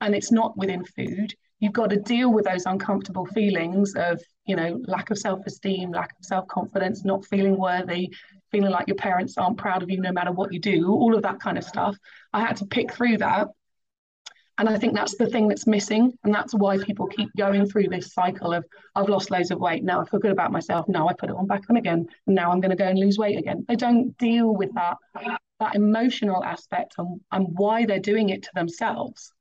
And 0.01 0.15
it's 0.15 0.31
not 0.31 0.57
within 0.57 0.83
food. 0.85 1.35
You've 1.59 1.73
got 1.73 1.91
to 1.91 1.97
deal 1.97 2.33
with 2.33 2.45
those 2.45 2.65
uncomfortable 2.65 3.25
feelings 3.27 3.93
of, 3.95 4.19
you 4.45 4.55
know, 4.55 4.81
lack 4.87 5.11
of 5.11 5.19
self 5.19 5.45
esteem, 5.45 5.91
lack 5.91 6.11
of 6.17 6.25
self 6.25 6.47
confidence, 6.47 7.05
not 7.05 7.25
feeling 7.25 7.57
worthy, 7.59 8.11
feeling 8.51 8.71
like 8.71 8.87
your 8.87 8.95
parents 8.95 9.37
aren't 9.37 9.57
proud 9.57 9.83
of 9.83 9.91
you 9.91 10.01
no 10.01 10.11
matter 10.11 10.31
what 10.31 10.51
you 10.51 10.59
do, 10.59 10.87
all 10.87 11.15
of 11.15 11.21
that 11.23 11.39
kind 11.39 11.57
of 11.57 11.63
stuff. 11.63 11.95
I 12.33 12.39
had 12.39 12.55
to 12.57 12.65
pick 12.65 12.91
through 12.91 13.17
that 13.17 13.49
and 14.59 14.67
I 14.67 14.77
think 14.77 14.93
that's 14.93 15.15
the 15.15 15.25
thing 15.25 15.47
that's 15.47 15.65
missing. 15.65 16.11
And 16.23 16.35
that's 16.35 16.53
why 16.53 16.77
people 16.77 17.07
keep 17.07 17.29
going 17.37 17.65
through 17.65 17.87
this 17.87 18.13
cycle 18.13 18.53
of 18.53 18.65
I've 18.93 19.07
lost 19.07 19.31
loads 19.31 19.51
of 19.51 19.59
weight. 19.59 19.85
Now 19.85 20.01
I 20.01 20.05
feel 20.05 20.19
good 20.19 20.31
about 20.31 20.51
myself. 20.51 20.87
Now 20.89 21.07
I 21.07 21.13
put 21.13 21.29
it 21.29 21.35
on 21.35 21.47
back 21.47 21.63
on 21.69 21.77
again. 21.77 22.07
Now 22.27 22.51
I'm 22.51 22.59
going 22.59 22.71
to 22.71 22.75
go 22.75 22.85
and 22.85 22.99
lose 22.99 23.17
weight 23.17 23.39
again. 23.39 23.65
They 23.69 23.77
don't 23.77 24.15
deal 24.17 24.53
with 24.53 24.73
that 24.75 24.97
that 25.59 25.75
emotional 25.75 26.43
aspect 26.43 26.95
and, 26.97 27.21
and 27.31 27.47
why 27.57 27.85
they're 27.85 27.99
doing 27.99 28.29
it 28.29 28.43
to 28.43 28.49
themselves. 28.53 29.33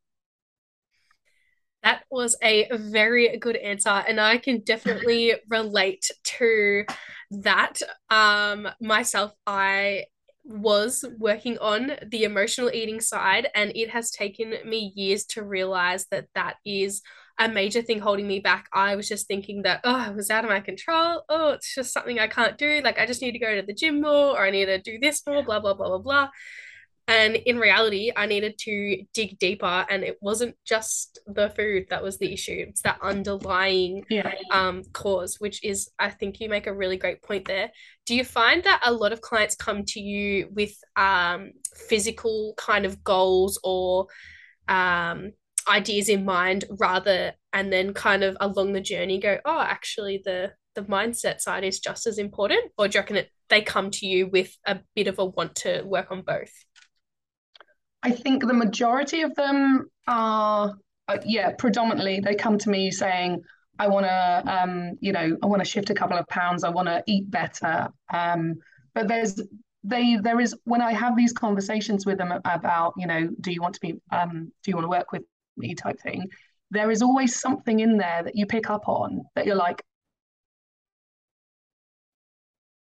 That 1.83 2.05
was 2.11 2.37
a 2.43 2.69
very 2.73 3.37
good 3.39 3.57
answer, 3.57 3.91
and 3.91 4.21
I 4.21 4.39
can 4.39 4.61
definitely 4.61 5.35
relate 5.49 6.11
to 6.25 6.85
that. 7.31 7.81
Um, 8.11 8.69
myself, 8.81 9.33
I 9.47 10.05
was 10.49 11.05
working 11.19 11.59
on 11.59 11.93
the 12.11 12.25
emotional 12.25 12.71
eating 12.73 13.01
side, 13.01 13.49
and 13.55 13.71
it 13.75 13.91
has 13.91 14.11
taken 14.11 14.55
me 14.65 14.93
years 14.97 15.25
to 15.27 15.45
realize 15.45 16.07
that 16.11 16.27
that 16.35 16.57
is 16.65 17.03
a 17.39 17.49
major 17.49 17.83
thing 17.83 18.01
holding 18.01 18.27
me 18.27 18.41
back. 18.41 18.67
I 18.73 18.97
was 18.97 19.09
just 19.09 19.29
thinking 19.29 19.63
that, 19.63 19.81
oh, 19.85 20.11
it 20.11 20.17
was 20.17 20.31
out 20.31 20.45
of 20.45 20.51
my 20.51 20.61
control. 20.61 21.23
Oh, 21.29 21.51
it's 21.53 21.75
just 21.75 21.93
something 21.93 22.19
I 22.19 22.27
can't 22.27 22.59
do. 22.59 22.81
Like, 22.83 22.99
I 22.99 23.07
just 23.07 23.23
need 23.23 23.33
to 23.33 23.39
go 23.39 23.55
to 23.55 23.63
the 23.65 23.75
gym 23.75 24.01
more 24.01 24.31
or 24.37 24.41
I 24.45 24.51
need 24.51 24.67
to 24.67 24.81
do 24.81 24.99
this 24.99 25.25
more, 25.27 25.45
blah, 25.45 25.61
blah, 25.61 25.75
blah, 25.75 25.89
blah, 25.89 25.99
blah. 25.99 26.29
And 27.09 27.37
in 27.37 27.59
reality, 27.59 28.13
I 28.15 28.27
needed 28.27 28.59
to 28.59 29.03
dig 29.15 29.39
deeper, 29.39 29.87
and 29.89 30.05
it 30.05 30.19
wasn't 30.21 30.57
just 30.67 31.19
the 31.27 31.49
food 31.49 31.87
that 31.89 32.03
was 32.03 32.19
the 32.19 32.31
issue. 32.31 32.67
It's 32.69 32.83
that 32.83 32.99
underlying 33.01 34.05
yeah. 34.11 34.35
um, 34.51 34.83
cause, 34.93 35.37
which 35.41 35.65
is, 35.65 35.91
I 35.99 36.11
think 36.11 36.39
you 36.39 36.51
make 36.51 36.67
a 36.67 36.75
really 36.75 36.99
great 36.99 37.23
point 37.23 37.47
there. 37.47 37.71
Do 38.05 38.15
you 38.15 38.25
find 38.25 38.63
that 38.65 38.83
a 38.85 38.93
lot 38.93 39.15
of 39.15 39.23
clients 39.23 39.57
come 39.57 39.85
to 39.87 40.01
you 40.01 40.49
with 40.53 40.77
um, 40.97 41.53
physical 41.75 42.53
kind 42.59 42.85
of 42.85 43.03
goals 43.03 43.59
or 43.65 44.09
um, 44.69 45.33
ideas 45.67 46.11
in 46.11 46.27
mind 46.27 46.67
rather, 46.79 47.33
and 47.55 47.73
then 47.73 47.95
kind 47.95 48.23
of 48.23 48.37
along 48.39 48.75
the 48.75 48.83
journey 48.83 49.19
go, 49.19 49.39
oh, 49.47 49.61
actually, 49.61 50.21
the 50.25 50.53
the 50.75 50.83
mindset 50.83 51.41
side 51.41 51.65
is 51.65 51.81
just 51.81 52.07
as 52.07 52.19
important, 52.19 52.71
or 52.77 52.87
do 52.87 52.99
you 52.99 53.01
reckon 53.01 53.17
it, 53.17 53.31
they 53.49 53.63
come 53.63 53.91
to 53.91 54.07
you 54.07 54.29
with 54.29 54.55
a 54.67 54.79
bit 54.95 55.09
of 55.09 55.19
a 55.19 55.25
want 55.25 55.57
to 55.57 55.83
work 55.83 56.13
on 56.13 56.23
both? 56.23 56.53
I 58.03 58.11
think 58.11 58.47
the 58.47 58.55
majority 58.55 59.23
of 59.23 59.35
them 59.35 59.89
are, 60.07 60.75
uh, 61.09 61.19
yeah, 61.25 61.53
predominantly 61.59 62.21
they 62.21 62.35
come 62.35 62.59
to 62.59 62.71
me 62.71 62.91
saying, 62.91 63.43
I 63.79 63.89
want 63.89 64.07
to, 64.07 64.43
um, 64.47 64.93
you 65.01 65.13
know, 65.13 65.37
I 65.43 65.47
want 65.47 65.61
to 65.61 65.69
shift 65.69 65.91
a 65.91 65.95
couple 65.95 66.19
of 66.19 66.27
pounds. 66.29 66.65
I 66.65 66.69
want 66.69 66.89
to 66.89 67.03
eat 67.07 67.31
better. 67.31 67.89
Um, 68.13 68.55
but 68.95 69.09
there's, 69.09 69.41
they, 69.85 70.17
there 70.17 70.41
is 70.41 70.55
when 70.65 70.83
I 70.83 70.93
have 70.93 71.17
these 71.17 71.33
conversations 71.33 72.05
with 72.07 72.19
them 72.19 72.33
about, 72.45 72.95
you 72.97 73.07
know, 73.07 73.29
do 73.41 73.53
you 73.53 73.63
want 73.63 73.75
to 73.75 73.81
be, 73.81 73.95
um, 74.11 74.53
do 74.63 74.71
you 74.71 74.75
want 74.75 74.85
to 74.85 74.91
work 74.91 75.13
with 75.13 75.23
me 75.59 75.75
type 75.75 76.01
thing. 76.01 76.29
There 76.71 76.91
is 76.91 77.03
always 77.03 77.39
something 77.41 77.81
in 77.81 77.97
there 77.99 78.23
that 78.23 78.37
you 78.37 78.47
pick 78.47 78.71
up 78.71 78.89
on 78.89 79.23
that 79.35 79.47
you're 79.47 79.57
like, 79.57 79.83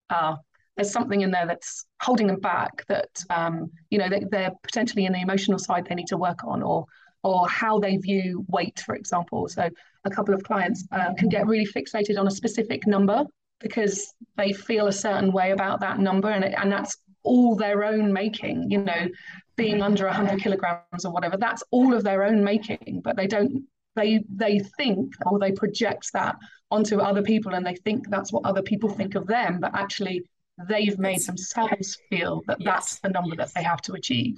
ah, 0.10 0.38
there's 0.76 0.92
something 0.92 1.22
in 1.22 1.32
there 1.32 1.46
that's 1.46 1.86
holding 2.02 2.28
them 2.28 2.40
back 2.40 2.86
that 2.88 3.10
um, 3.30 3.70
you 3.90 3.98
know 3.98 4.10
they, 4.10 4.24
they're 4.32 4.52
potentially 4.64 5.06
in 5.06 5.14
the 5.14 5.22
emotional 5.22 5.60
side 5.60 5.86
they 5.88 5.96
need 5.96 6.08
to 6.08 6.18
work 6.18 6.44
on 6.44 6.64
or 6.64 6.86
or 7.24 7.48
how 7.48 7.80
they 7.80 7.98
view 7.98 8.46
weight 8.50 8.82
for 8.86 8.96
example. 8.96 9.48
So 9.48 9.70
a 10.06 10.10
couple 10.10 10.34
of 10.34 10.44
clients 10.44 10.86
uh, 10.92 11.14
can 11.18 11.30
get 11.30 11.48
really 11.48 11.66
fixated 11.66 12.20
on 12.20 12.28
a 12.28 12.32
specific 12.32 12.86
number 12.86 13.24
because 13.60 14.14
they 14.36 14.52
feel 14.52 14.88
a 14.88 14.92
certain 14.92 15.32
way 15.32 15.52
about 15.52 15.80
that 15.80 16.00
number 16.00 16.30
and, 16.30 16.44
it, 16.44 16.54
and 16.58 16.72
that's 16.72 16.98
all 17.24 17.56
their 17.56 17.86
own 17.86 18.12
making 18.12 18.70
you 18.70 18.80
know 18.80 19.08
being 19.56 19.82
under 19.82 20.06
100 20.06 20.42
kilograms 20.42 21.06
or 21.06 21.14
whatever 21.14 21.38
that's 21.38 21.64
all 21.72 21.94
of 21.94 22.04
their 22.04 22.24
own 22.24 22.44
making 22.44 23.00
but 23.02 23.16
they 23.16 23.28
don't 23.28 23.64
they 23.96 24.22
they 24.30 24.60
think 24.78 25.14
or 25.26 25.40
they 25.40 25.54
project 25.54 26.12
that 26.12 26.36
onto 26.72 27.00
other 27.00 27.22
people 27.22 27.54
and 27.54 27.66
they 27.66 27.76
think 27.76 28.10
that's 28.10 28.34
what 28.34 28.44
other 28.46 28.62
people 28.62 28.90
think 28.90 29.16
of 29.16 29.26
them 29.26 29.60
but 29.62 29.74
actually 29.74 30.22
they've 30.68 30.98
made 31.00 31.22
themselves 31.22 31.98
feel 32.10 32.44
that 32.48 32.58
yes. 32.60 32.74
that's 32.74 33.00
the 33.00 33.10
number 33.10 33.36
that 33.36 33.54
they 33.54 33.64
have 33.64 33.82
to 33.84 33.94
achieve. 33.94 34.38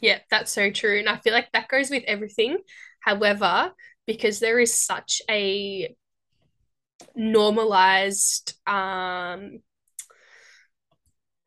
Yeah, 0.00 0.18
that's 0.30 0.52
so 0.52 0.70
true. 0.70 0.98
And 0.98 1.08
I 1.08 1.18
feel 1.18 1.32
like 1.32 1.52
that 1.52 1.68
goes 1.68 1.90
with 1.90 2.04
everything. 2.06 2.58
However, 3.00 3.72
because 4.06 4.40
there 4.40 4.58
is 4.58 4.74
such 4.74 5.22
a 5.30 5.94
normalized 7.14 8.54
um 8.66 9.60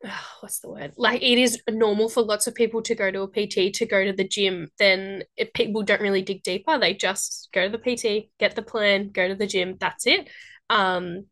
what's 0.40 0.58
the 0.60 0.68
word 0.68 0.92
like 0.96 1.22
it 1.22 1.38
is 1.38 1.60
normal 1.70 2.08
for 2.08 2.22
lots 2.22 2.46
of 2.48 2.54
people 2.54 2.82
to 2.82 2.94
go 2.94 3.10
to 3.10 3.22
a 3.22 3.28
pt 3.28 3.72
to 3.72 3.86
go 3.86 4.04
to 4.04 4.12
the 4.12 4.26
gym 4.26 4.68
then 4.80 5.22
if 5.36 5.52
people 5.52 5.82
don't 5.82 6.00
really 6.00 6.22
dig 6.22 6.42
deeper 6.42 6.76
they 6.76 6.92
just 6.92 7.48
go 7.52 7.68
to 7.68 7.70
the 7.70 7.78
pt 7.78 8.28
get 8.40 8.56
the 8.56 8.62
plan 8.62 9.10
go 9.10 9.28
to 9.28 9.36
the 9.36 9.46
gym 9.46 9.76
that's 9.78 10.08
it 10.08 10.28
um 10.70 11.24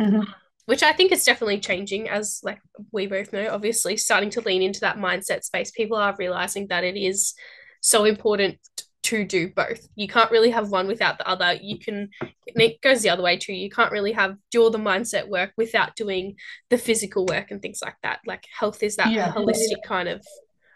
mm-hmm 0.00 0.22
which 0.68 0.82
I 0.82 0.92
think 0.92 1.12
is 1.12 1.24
definitely 1.24 1.60
changing 1.60 2.10
as 2.10 2.40
like 2.42 2.60
we 2.92 3.06
both 3.06 3.32
know, 3.32 3.48
obviously 3.50 3.96
starting 3.96 4.28
to 4.30 4.42
lean 4.42 4.60
into 4.60 4.80
that 4.80 4.98
mindset 4.98 5.42
space. 5.42 5.70
People 5.70 5.96
are 5.96 6.14
realizing 6.18 6.66
that 6.66 6.84
it 6.84 6.94
is 6.94 7.32
so 7.80 8.04
important 8.04 8.58
to 9.04 9.24
do 9.24 9.48
both. 9.48 9.88
You 9.96 10.08
can't 10.08 10.30
really 10.30 10.50
have 10.50 10.68
one 10.68 10.86
without 10.86 11.16
the 11.16 11.26
other. 11.26 11.54
You 11.54 11.78
can 11.78 12.10
it 12.44 12.82
goes 12.82 13.00
the 13.00 13.08
other 13.08 13.22
way 13.22 13.38
too. 13.38 13.54
You 13.54 13.70
can't 13.70 13.90
really 13.90 14.12
have 14.12 14.36
do 14.50 14.62
all 14.62 14.68
the 14.68 14.76
mindset 14.76 15.26
work 15.26 15.52
without 15.56 15.96
doing 15.96 16.36
the 16.68 16.76
physical 16.76 17.24
work 17.24 17.50
and 17.50 17.62
things 17.62 17.80
like 17.82 17.96
that. 18.02 18.18
Like 18.26 18.44
health 18.52 18.82
is 18.82 18.96
that 18.96 19.10
yeah. 19.10 19.32
holistic 19.32 19.82
kind 19.86 20.06
of 20.06 20.22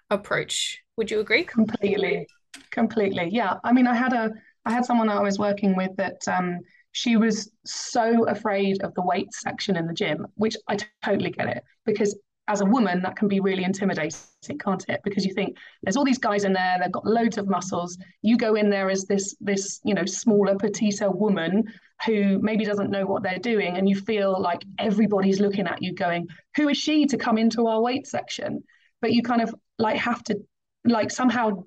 approach. 0.09 0.81
Would 0.97 1.11
you 1.11 1.21
agree? 1.21 1.45
Completely. 1.45 2.27
Completely. 2.71 3.29
Yeah. 3.31 3.59
I 3.63 3.75
mean 3.75 3.87
I 3.87 3.95
had 3.95 4.15
a 4.15 4.31
I 4.65 4.73
had 4.73 4.87
someone 4.87 5.11
I 5.11 5.21
was 5.21 5.39
working 5.39 5.77
with 5.77 5.95
that 5.99 6.27
um 6.29 6.61
she 6.93 7.17
was 7.17 7.51
so 7.65 8.27
afraid 8.29 8.83
of 8.83 8.95
the 8.95 9.03
weight 9.03 9.33
section 9.33 9.77
in 9.77 9.87
the 9.87 9.95
gym, 9.95 10.27
which 10.35 10.57
I 10.69 10.77
totally 11.03 11.31
get 11.31 11.49
it 11.49 11.65
because 11.85 12.17
as 12.49 12.61
a 12.61 12.67
woman 12.67 13.01
that 13.03 13.17
can 13.17 13.29
be 13.29 13.41
really 13.41 13.65
intimidating, 13.65 14.59
can't 14.59 14.85
it? 14.89 15.01
Because 15.05 15.25
you 15.25 15.33
think 15.33 15.57
there's 15.83 15.97
all 15.97 16.05
these 16.05 16.19
guys 16.19 16.45
in 16.45 16.53
there, 16.53 16.77
they've 16.81 16.93
got 16.93 17.07
loads 17.07 17.39
of 17.39 17.49
muscles. 17.49 17.97
You 18.21 18.37
go 18.37 18.57
in 18.57 18.69
there 18.69 18.91
as 18.91 19.05
this 19.05 19.37
this 19.41 19.81
you 19.85 19.95
know 19.95 20.05
smaller 20.05 20.57
petite 20.57 21.01
woman 21.03 21.65
who 22.05 22.41
maybe 22.41 22.65
doesn't 22.65 22.91
know 22.91 23.07
what 23.07 23.23
they're 23.23 23.39
doing, 23.39 23.77
and 23.77 23.89
you 23.89 23.95
feel 23.97 24.41
like 24.41 24.65
everybody's 24.79 25.41
looking 25.41 25.67
at 25.67 25.83
you, 25.83 25.95
going, 25.95 26.27
"Who 26.57 26.69
is 26.69 26.77
she 26.77 27.07
to 27.07 27.17
come 27.17 27.39
into 27.39 27.67
our 27.67 27.81
weight 27.81 28.07
section?" 28.07 28.65
But 29.01 29.13
you 29.13 29.23
kind 29.23 29.41
of 29.41 29.55
like 29.79 29.97
have 29.97 30.23
to 30.25 30.41
like 30.85 31.11
somehow 31.11 31.65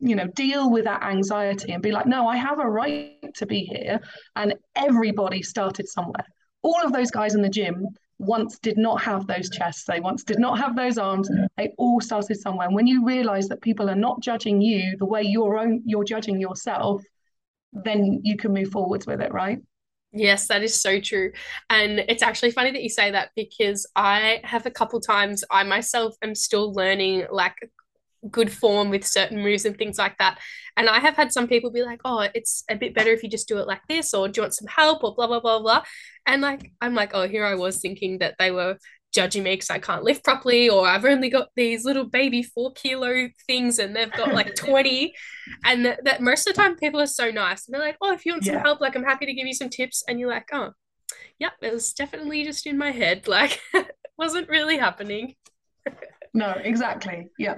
you 0.00 0.14
know 0.14 0.26
deal 0.28 0.70
with 0.70 0.84
that 0.84 1.02
anxiety 1.02 1.72
and 1.72 1.82
be 1.82 1.90
like 1.90 2.06
no 2.06 2.28
i 2.28 2.36
have 2.36 2.60
a 2.60 2.68
right 2.68 3.20
to 3.34 3.46
be 3.46 3.60
here 3.64 4.00
and 4.36 4.54
everybody 4.76 5.42
started 5.42 5.88
somewhere. 5.88 6.24
All 6.62 6.80
of 6.84 6.92
those 6.92 7.10
guys 7.10 7.34
in 7.34 7.42
the 7.42 7.48
gym 7.48 7.86
once 8.18 8.58
did 8.58 8.76
not 8.76 9.00
have 9.00 9.26
those 9.26 9.48
chests. 9.48 9.84
They 9.84 10.00
once 10.00 10.24
did 10.24 10.38
not 10.38 10.58
have 10.58 10.76
those 10.76 10.98
arms. 10.98 11.30
They 11.56 11.72
all 11.78 12.00
started 12.00 12.38
somewhere. 12.38 12.66
And 12.66 12.76
when 12.76 12.86
you 12.86 13.04
realize 13.04 13.48
that 13.48 13.62
people 13.62 13.88
are 13.88 13.94
not 13.96 14.20
judging 14.20 14.60
you 14.60 14.96
the 14.98 15.06
way 15.06 15.22
your 15.22 15.58
own 15.58 15.82
you're 15.84 16.04
judging 16.04 16.40
yourself 16.40 17.02
then 17.72 18.20
you 18.24 18.36
can 18.36 18.52
move 18.52 18.68
forwards 18.70 19.06
with 19.06 19.20
it 19.20 19.32
right? 19.32 19.58
Yes, 20.12 20.48
that 20.48 20.64
is 20.64 20.74
so 20.74 20.98
true. 21.00 21.30
And 21.70 22.00
it's 22.08 22.24
actually 22.24 22.50
funny 22.50 22.72
that 22.72 22.82
you 22.82 22.88
say 22.88 23.12
that 23.12 23.30
because 23.36 23.88
I 23.94 24.40
have 24.42 24.66
a 24.66 24.70
couple 24.70 25.00
times 25.00 25.44
I 25.52 25.62
myself 25.62 26.16
am 26.20 26.34
still 26.34 26.72
learning 26.72 27.26
like 27.30 27.54
good 28.30 28.52
form 28.52 28.90
with 28.90 29.06
certain 29.06 29.42
moves 29.42 29.64
and 29.64 29.76
things 29.76 29.98
like 29.98 30.18
that. 30.18 30.38
And 30.76 30.88
I 30.88 30.98
have 30.98 31.16
had 31.16 31.32
some 31.32 31.48
people 31.48 31.70
be 31.70 31.82
like, 31.82 32.00
oh, 32.04 32.26
it's 32.34 32.64
a 32.70 32.76
bit 32.76 32.94
better 32.94 33.10
if 33.10 33.22
you 33.22 33.28
just 33.28 33.48
do 33.48 33.58
it 33.58 33.66
like 33.66 33.82
this, 33.88 34.12
or 34.14 34.28
do 34.28 34.38
you 34.38 34.42
want 34.42 34.54
some 34.54 34.68
help, 34.68 35.02
or 35.04 35.14
blah, 35.14 35.26
blah, 35.26 35.40
blah, 35.40 35.60
blah. 35.60 35.82
And 36.26 36.42
like, 36.42 36.72
I'm 36.80 36.94
like, 36.94 37.10
oh, 37.14 37.28
here 37.28 37.44
I 37.44 37.54
was 37.54 37.80
thinking 37.80 38.18
that 38.18 38.36
they 38.38 38.50
were 38.50 38.76
judging 39.12 39.42
me 39.42 39.54
because 39.54 39.70
I 39.70 39.78
can't 39.78 40.04
lift 40.04 40.24
properly, 40.24 40.68
or 40.68 40.86
I've 40.86 41.04
only 41.04 41.30
got 41.30 41.48
these 41.56 41.84
little 41.84 42.04
baby 42.04 42.42
four 42.42 42.72
kilo 42.72 43.28
things 43.46 43.78
and 43.78 43.94
they've 43.94 44.12
got 44.12 44.32
like 44.32 44.54
20. 44.56 45.12
and 45.64 45.84
that, 45.84 46.04
that, 46.04 46.22
most 46.22 46.46
of 46.46 46.54
the 46.54 46.60
time 46.60 46.76
people 46.76 47.00
are 47.00 47.06
so 47.06 47.30
nice. 47.30 47.66
And 47.66 47.74
they're 47.74 47.80
like, 47.80 47.96
oh, 48.00 48.12
if 48.12 48.24
you 48.24 48.32
want 48.32 48.44
some 48.44 48.56
help, 48.56 48.80
like 48.80 48.96
I'm 48.96 49.04
happy 49.04 49.26
to 49.26 49.34
give 49.34 49.46
you 49.46 49.54
some 49.54 49.68
tips. 49.68 50.04
And 50.06 50.20
you're 50.20 50.30
like, 50.30 50.48
oh, 50.52 50.70
yeah, 51.38 51.50
it 51.62 51.72
was 51.72 51.92
definitely 51.92 52.44
just 52.44 52.66
in 52.66 52.78
my 52.78 52.90
head. 52.90 53.24
Like, 53.28 53.60
wasn't 54.18 54.48
really 54.48 54.76
happening. 54.76 55.34
no, 56.34 56.50
exactly. 56.50 57.28
Yeah. 57.38 57.56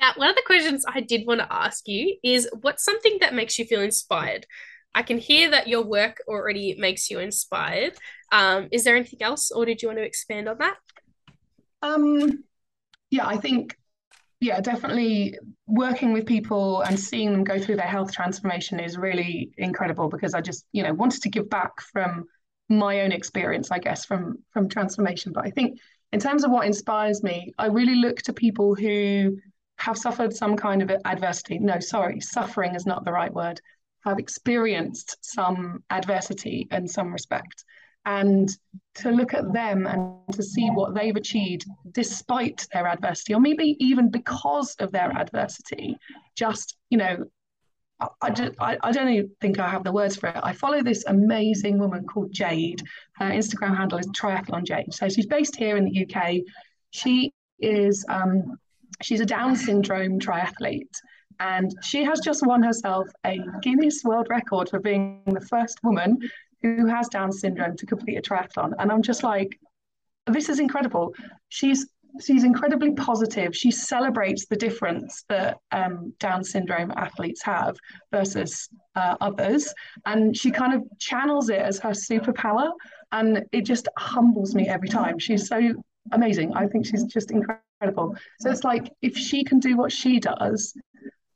Now, 0.00 0.12
one 0.16 0.30
of 0.30 0.36
the 0.36 0.42
questions 0.46 0.84
I 0.86 1.00
did 1.00 1.26
want 1.26 1.40
to 1.40 1.52
ask 1.52 1.86
you 1.88 2.16
is 2.22 2.48
what's 2.60 2.84
something 2.84 3.18
that 3.20 3.34
makes 3.34 3.58
you 3.58 3.64
feel 3.64 3.80
inspired? 3.80 4.46
I 4.94 5.02
can 5.02 5.18
hear 5.18 5.50
that 5.50 5.66
your 5.66 5.84
work 5.84 6.22
already 6.28 6.76
makes 6.78 7.10
you 7.10 7.18
inspired. 7.18 7.94
Um, 8.30 8.68
is 8.70 8.84
there 8.84 8.96
anything 8.96 9.22
else, 9.22 9.50
or 9.50 9.64
did 9.64 9.82
you 9.82 9.88
want 9.88 9.98
to 9.98 10.04
expand 10.04 10.48
on 10.48 10.58
that? 10.58 10.76
Um, 11.82 12.44
yeah, 13.10 13.26
I 13.26 13.36
think, 13.36 13.76
yeah, 14.40 14.60
definitely 14.60 15.36
working 15.66 16.12
with 16.12 16.26
people 16.26 16.82
and 16.82 16.98
seeing 16.98 17.32
them 17.32 17.44
go 17.44 17.58
through 17.58 17.76
their 17.76 17.86
health 17.86 18.12
transformation 18.12 18.78
is 18.78 18.96
really 18.96 19.52
incredible 19.58 20.08
because 20.08 20.34
I 20.34 20.40
just, 20.40 20.66
you 20.72 20.82
know, 20.82 20.94
wanted 20.94 21.22
to 21.22 21.28
give 21.28 21.50
back 21.50 21.80
from 21.80 22.24
my 22.68 23.00
own 23.00 23.12
experience, 23.12 23.70
I 23.70 23.78
guess, 23.78 24.04
from 24.04 24.38
from 24.52 24.68
transformation. 24.68 25.32
But 25.32 25.46
I 25.46 25.50
think 25.50 25.78
in 26.12 26.20
terms 26.20 26.44
of 26.44 26.50
what 26.50 26.66
inspires 26.66 27.22
me, 27.22 27.52
I 27.58 27.66
really 27.66 27.96
look 27.96 28.22
to 28.22 28.32
people 28.32 28.74
who 28.74 29.38
have 29.78 29.98
suffered 29.98 30.34
some 30.34 30.56
kind 30.56 30.82
of 30.82 30.90
adversity. 31.04 31.58
No, 31.58 31.80
sorry, 31.80 32.20
suffering 32.20 32.74
is 32.74 32.86
not 32.86 33.04
the 33.04 33.12
right 33.12 33.32
word. 33.32 33.60
Have 34.04 34.18
experienced 34.18 35.16
some 35.20 35.82
adversity 35.90 36.68
in 36.70 36.86
some 36.86 37.12
respect. 37.12 37.64
And 38.06 38.50
to 38.96 39.10
look 39.10 39.32
at 39.32 39.52
them 39.52 39.86
and 39.86 40.14
to 40.34 40.42
see 40.42 40.68
what 40.68 40.94
they've 40.94 41.16
achieved 41.16 41.64
despite 41.92 42.66
their 42.72 42.86
adversity, 42.86 43.34
or 43.34 43.40
maybe 43.40 43.76
even 43.80 44.10
because 44.10 44.74
of 44.76 44.92
their 44.92 45.10
adversity, 45.10 45.96
just, 46.36 46.76
you 46.90 46.98
know, 46.98 47.24
I, 48.20 48.30
just, 48.30 48.52
I, 48.60 48.76
I 48.82 48.92
don't 48.92 49.08
even 49.08 49.30
think 49.40 49.58
I 49.58 49.70
have 49.70 49.84
the 49.84 49.92
words 49.92 50.16
for 50.16 50.28
it. 50.28 50.36
I 50.42 50.52
follow 50.52 50.82
this 50.82 51.04
amazing 51.06 51.78
woman 51.78 52.06
called 52.06 52.32
Jade. 52.32 52.82
Her 53.14 53.30
Instagram 53.30 53.76
handle 53.76 53.98
is 53.98 54.08
Triathlon 54.08 54.64
Jade. 54.64 54.92
So 54.92 55.08
she's 55.08 55.26
based 55.26 55.56
here 55.56 55.76
in 55.76 55.84
the 55.84 56.04
UK. 56.04 56.40
She 56.90 57.32
is 57.58 58.04
um, 58.08 58.58
she's 59.02 59.20
a 59.20 59.26
Down 59.26 59.56
syndrome 59.56 60.18
triathlete. 60.18 60.94
And 61.40 61.74
she 61.82 62.04
has 62.04 62.20
just 62.20 62.46
won 62.46 62.62
herself 62.62 63.08
a 63.26 63.40
Guinness 63.62 64.02
World 64.04 64.28
Record 64.30 64.68
for 64.68 64.78
being 64.78 65.22
the 65.26 65.40
first 65.40 65.82
woman 65.82 66.18
who 66.62 66.86
has 66.86 67.08
Down 67.08 67.32
syndrome 67.32 67.76
to 67.76 67.86
complete 67.86 68.16
a 68.16 68.22
triathlon. 68.22 68.72
And 68.78 68.90
I'm 68.92 69.02
just 69.02 69.22
like, 69.22 69.58
this 70.26 70.48
is 70.48 70.60
incredible. 70.60 71.12
She's 71.48 71.86
she's 72.20 72.44
incredibly 72.44 72.92
positive. 72.92 73.54
She 73.56 73.70
celebrates 73.70 74.46
the 74.46 74.56
difference 74.56 75.24
that 75.28 75.58
um, 75.72 76.12
Down 76.20 76.44
syndrome 76.44 76.92
athletes 76.96 77.42
have 77.42 77.76
versus 78.12 78.68
uh, 78.94 79.16
others, 79.20 79.72
and 80.06 80.36
she 80.36 80.50
kind 80.50 80.74
of 80.74 80.82
channels 80.98 81.48
it 81.48 81.58
as 81.58 81.78
her 81.80 81.90
superpower, 81.90 82.70
and 83.12 83.44
it 83.52 83.62
just 83.62 83.88
humbles 83.98 84.54
me 84.54 84.68
every 84.68 84.88
time. 84.88 85.18
She's 85.18 85.48
so 85.48 85.74
amazing. 86.12 86.54
I 86.54 86.66
think 86.66 86.86
she's 86.86 87.04
just 87.04 87.30
incredible. 87.30 88.16
So 88.40 88.50
it's 88.50 88.64
like 88.64 88.90
if 89.02 89.16
she 89.16 89.44
can 89.44 89.58
do 89.58 89.76
what 89.76 89.92
she 89.92 90.20
does, 90.20 90.74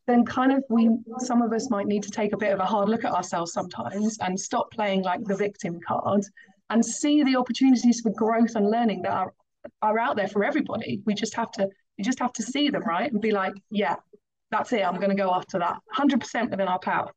then 0.07 0.25
kind 0.25 0.53
of 0.53 0.65
we 0.71 0.91
some 1.19 1.43
of 1.43 1.53
us 1.53 1.71
might 1.71 1.87
need 1.87 2.03
to 2.03 2.11
take 2.11 2.33
a 2.33 2.37
bit 2.37 2.53
of 2.53 2.61
a 2.61 2.65
hard 2.65 2.89
look 2.89 3.05
at 3.05 3.13
ourselves 3.13 3.53
sometimes 3.53 4.19
and 4.21 4.39
stop 4.39 4.71
playing 4.71 5.03
like 5.03 5.23
the 5.25 5.37
victim 5.37 5.79
card 5.87 6.23
and 6.71 6.85
see 6.85 7.23
the 7.23 7.37
opportunities 7.37 8.01
for 8.01 8.11
growth 8.11 8.55
and 8.55 8.71
learning 8.71 9.03
that 9.03 9.13
are 9.13 9.33
are 9.83 9.99
out 9.99 10.17
there 10.17 10.29
for 10.29 10.45
everybody. 10.45 11.03
We 11.05 11.15
just 11.15 11.35
have 11.35 11.51
to 11.53 11.69
you 11.97 12.05
just 12.05 12.21
have 12.21 12.33
to 12.35 12.43
see 12.43 12.71
them 12.71 12.83
right 12.85 13.11
and 13.13 13.21
be 13.21 13.33
like, 13.33 13.55
yeah, 13.71 13.97
that's 14.51 14.73
it. 14.73 14.83
I'm 14.83 14.97
going 14.97 15.11
to 15.11 15.17
go 15.17 15.35
after 15.35 15.59
that. 15.59 15.79
100% 15.97 16.51
within 16.51 16.69
our 16.69 16.79
power. 16.79 17.11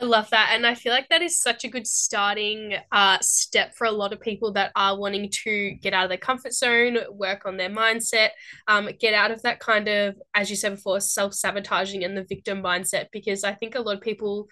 I 0.00 0.04
love 0.04 0.30
that. 0.30 0.50
And 0.52 0.66
I 0.66 0.74
feel 0.74 0.92
like 0.92 1.08
that 1.10 1.22
is 1.22 1.40
such 1.40 1.64
a 1.64 1.68
good 1.68 1.86
starting 1.86 2.74
uh, 2.90 3.18
step 3.20 3.74
for 3.76 3.86
a 3.86 3.92
lot 3.92 4.12
of 4.12 4.20
people 4.20 4.52
that 4.54 4.72
are 4.74 4.98
wanting 4.98 5.30
to 5.44 5.72
get 5.80 5.92
out 5.92 6.04
of 6.04 6.08
their 6.08 6.18
comfort 6.18 6.54
zone, 6.54 6.98
work 7.12 7.46
on 7.46 7.56
their 7.56 7.70
mindset, 7.70 8.30
um, 8.66 8.88
get 8.98 9.14
out 9.14 9.30
of 9.30 9.42
that 9.42 9.60
kind 9.60 9.86
of, 9.86 10.16
as 10.34 10.50
you 10.50 10.56
said 10.56 10.74
before, 10.74 10.98
self 11.00 11.34
sabotaging 11.34 12.02
and 12.02 12.16
the 12.16 12.24
victim 12.24 12.62
mindset. 12.62 13.06
Because 13.12 13.44
I 13.44 13.54
think 13.54 13.76
a 13.76 13.80
lot 13.80 13.96
of 13.96 14.02
people 14.02 14.48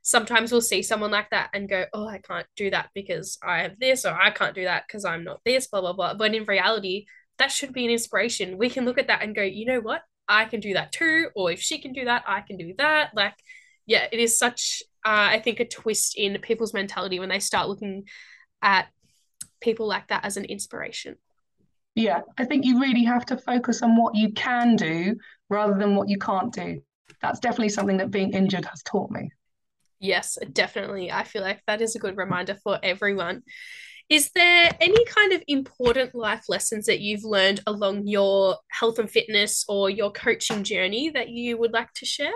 sometimes 0.00 0.50
will 0.50 0.62
see 0.62 0.82
someone 0.82 1.10
like 1.10 1.28
that 1.30 1.50
and 1.52 1.68
go, 1.68 1.84
oh, 1.92 2.08
I 2.08 2.18
can't 2.18 2.46
do 2.56 2.70
that 2.70 2.90
because 2.94 3.38
I 3.42 3.62
have 3.62 3.78
this, 3.78 4.06
or 4.06 4.14
I 4.14 4.30
can't 4.30 4.54
do 4.54 4.64
that 4.64 4.84
because 4.86 5.04
I'm 5.04 5.24
not 5.24 5.40
this, 5.44 5.66
blah, 5.66 5.82
blah, 5.82 5.92
blah. 5.92 6.14
But 6.14 6.34
in 6.34 6.44
reality, 6.44 7.06
that 7.38 7.50
should 7.50 7.72
be 7.72 7.84
an 7.84 7.90
inspiration. 7.90 8.56
We 8.56 8.70
can 8.70 8.84
look 8.86 8.98
at 8.98 9.08
that 9.08 9.22
and 9.22 9.34
go, 9.34 9.42
you 9.42 9.66
know 9.66 9.80
what? 9.80 10.02
I 10.28 10.46
can 10.46 10.60
do 10.60 10.74
that 10.74 10.92
too. 10.92 11.28
Or 11.36 11.50
if 11.50 11.60
she 11.60 11.82
can 11.82 11.92
do 11.92 12.06
that, 12.06 12.24
I 12.26 12.40
can 12.40 12.56
do 12.56 12.72
that. 12.78 13.10
Like, 13.14 13.34
yeah, 13.86 14.06
it 14.10 14.18
is 14.18 14.36
such, 14.36 14.82
uh, 15.04 15.30
I 15.30 15.40
think, 15.40 15.60
a 15.60 15.64
twist 15.64 16.16
in 16.16 16.38
people's 16.40 16.74
mentality 16.74 17.18
when 17.18 17.28
they 17.28 17.38
start 17.38 17.68
looking 17.68 18.04
at 18.62 18.88
people 19.60 19.86
like 19.86 20.08
that 20.08 20.24
as 20.24 20.36
an 20.36 20.44
inspiration. 20.44 21.16
Yeah, 21.94 22.20
I 22.36 22.44
think 22.44 22.64
you 22.64 22.80
really 22.80 23.04
have 23.04 23.24
to 23.26 23.38
focus 23.38 23.82
on 23.82 23.96
what 23.96 24.14
you 24.14 24.32
can 24.32 24.76
do 24.76 25.16
rather 25.48 25.78
than 25.78 25.94
what 25.94 26.08
you 26.08 26.18
can't 26.18 26.52
do. 26.52 26.82
That's 27.22 27.40
definitely 27.40 27.70
something 27.70 27.96
that 27.98 28.10
being 28.10 28.32
injured 28.32 28.66
has 28.66 28.82
taught 28.82 29.10
me. 29.10 29.30
Yes, 29.98 30.36
definitely. 30.52 31.10
I 31.10 31.24
feel 31.24 31.42
like 31.42 31.62
that 31.66 31.80
is 31.80 31.96
a 31.96 31.98
good 31.98 32.18
reminder 32.18 32.56
for 32.62 32.78
everyone. 32.82 33.42
Is 34.08 34.30
there 34.34 34.70
any 34.80 35.04
kind 35.06 35.32
of 35.32 35.42
important 35.48 36.14
life 36.14 36.44
lessons 36.48 36.86
that 36.86 37.00
you've 37.00 37.24
learned 37.24 37.60
along 37.66 38.06
your 38.06 38.56
health 38.70 38.98
and 38.98 39.10
fitness 39.10 39.64
or 39.68 39.88
your 39.88 40.12
coaching 40.12 40.64
journey 40.64 41.10
that 41.10 41.30
you 41.30 41.56
would 41.56 41.72
like 41.72 41.92
to 41.94 42.04
share? 42.04 42.34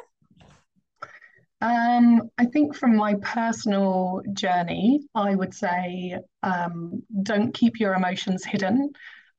Um, 1.61 2.31
I 2.39 2.47
think 2.47 2.75
from 2.75 2.97
my 2.97 3.15
personal 3.17 4.23
journey, 4.33 5.01
I 5.15 5.35
would 5.35 5.55
say 5.55 6.19
um, 6.43 7.03
don't 7.23 7.53
keep 7.53 7.79
your 7.79 7.95
emotions 7.95 8.45
hidden. 8.45 8.93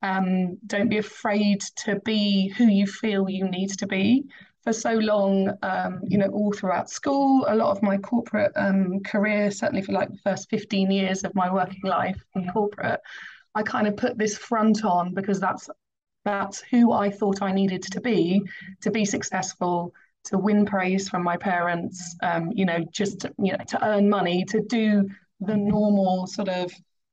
Um, 0.04 0.58
don't 0.66 0.90
be 0.90 0.98
afraid 1.00 1.62
to 1.78 2.00
be 2.06 2.50
who 2.50 2.66
you 2.66 2.86
feel 2.86 3.30
you 3.30 3.48
need 3.50 3.70
to 3.80 3.88
be. 3.88 4.26
For 4.64 4.74
so 4.74 4.94
long, 4.94 5.52
um, 5.64 6.02
you 6.08 6.20
know, 6.20 6.28
all 6.28 6.52
throughout 6.52 6.92
school, 6.92 7.46
a 7.48 7.56
lot 7.56 7.76
of 7.76 7.82
my 7.82 7.98
corporate 7.98 8.52
um, 8.56 9.00
career, 9.00 9.50
certainly 9.50 9.82
for 9.82 9.92
like 9.92 10.10
the 10.10 10.20
first 10.24 10.52
15 10.52 10.92
years 10.92 11.24
of 11.24 11.34
my 11.34 11.52
working 11.52 11.82
life 11.84 12.24
in 12.36 12.48
corporate, 12.50 13.00
I 13.56 13.64
kind 13.64 13.88
of 13.88 13.98
put 13.98 14.20
this 14.20 14.38
front 14.38 14.86
on 14.86 15.16
because 15.16 15.40
that's 15.40 15.68
that's 16.24 16.62
who 16.62 16.92
I 16.92 17.10
thought 17.10 17.42
I 17.42 17.52
needed 17.52 17.82
to 17.84 18.02
be 18.02 18.44
to 18.82 18.92
be 18.92 19.06
successful, 19.06 19.94
to 20.26 20.38
win 20.38 20.66
praise 20.66 21.10
from 21.10 21.24
my 21.24 21.38
parents, 21.38 22.16
um, 22.22 22.52
you 22.54 22.66
know, 22.66 22.80
just 22.92 23.22
to, 23.22 23.34
you 23.40 23.52
know 23.52 23.64
to 23.68 23.86
earn 23.86 24.10
money, 24.10 24.46
to 24.46 24.62
do 24.62 25.08
the 25.40 25.56
normal 25.56 26.28
sort 26.28 26.50
of 26.50 26.72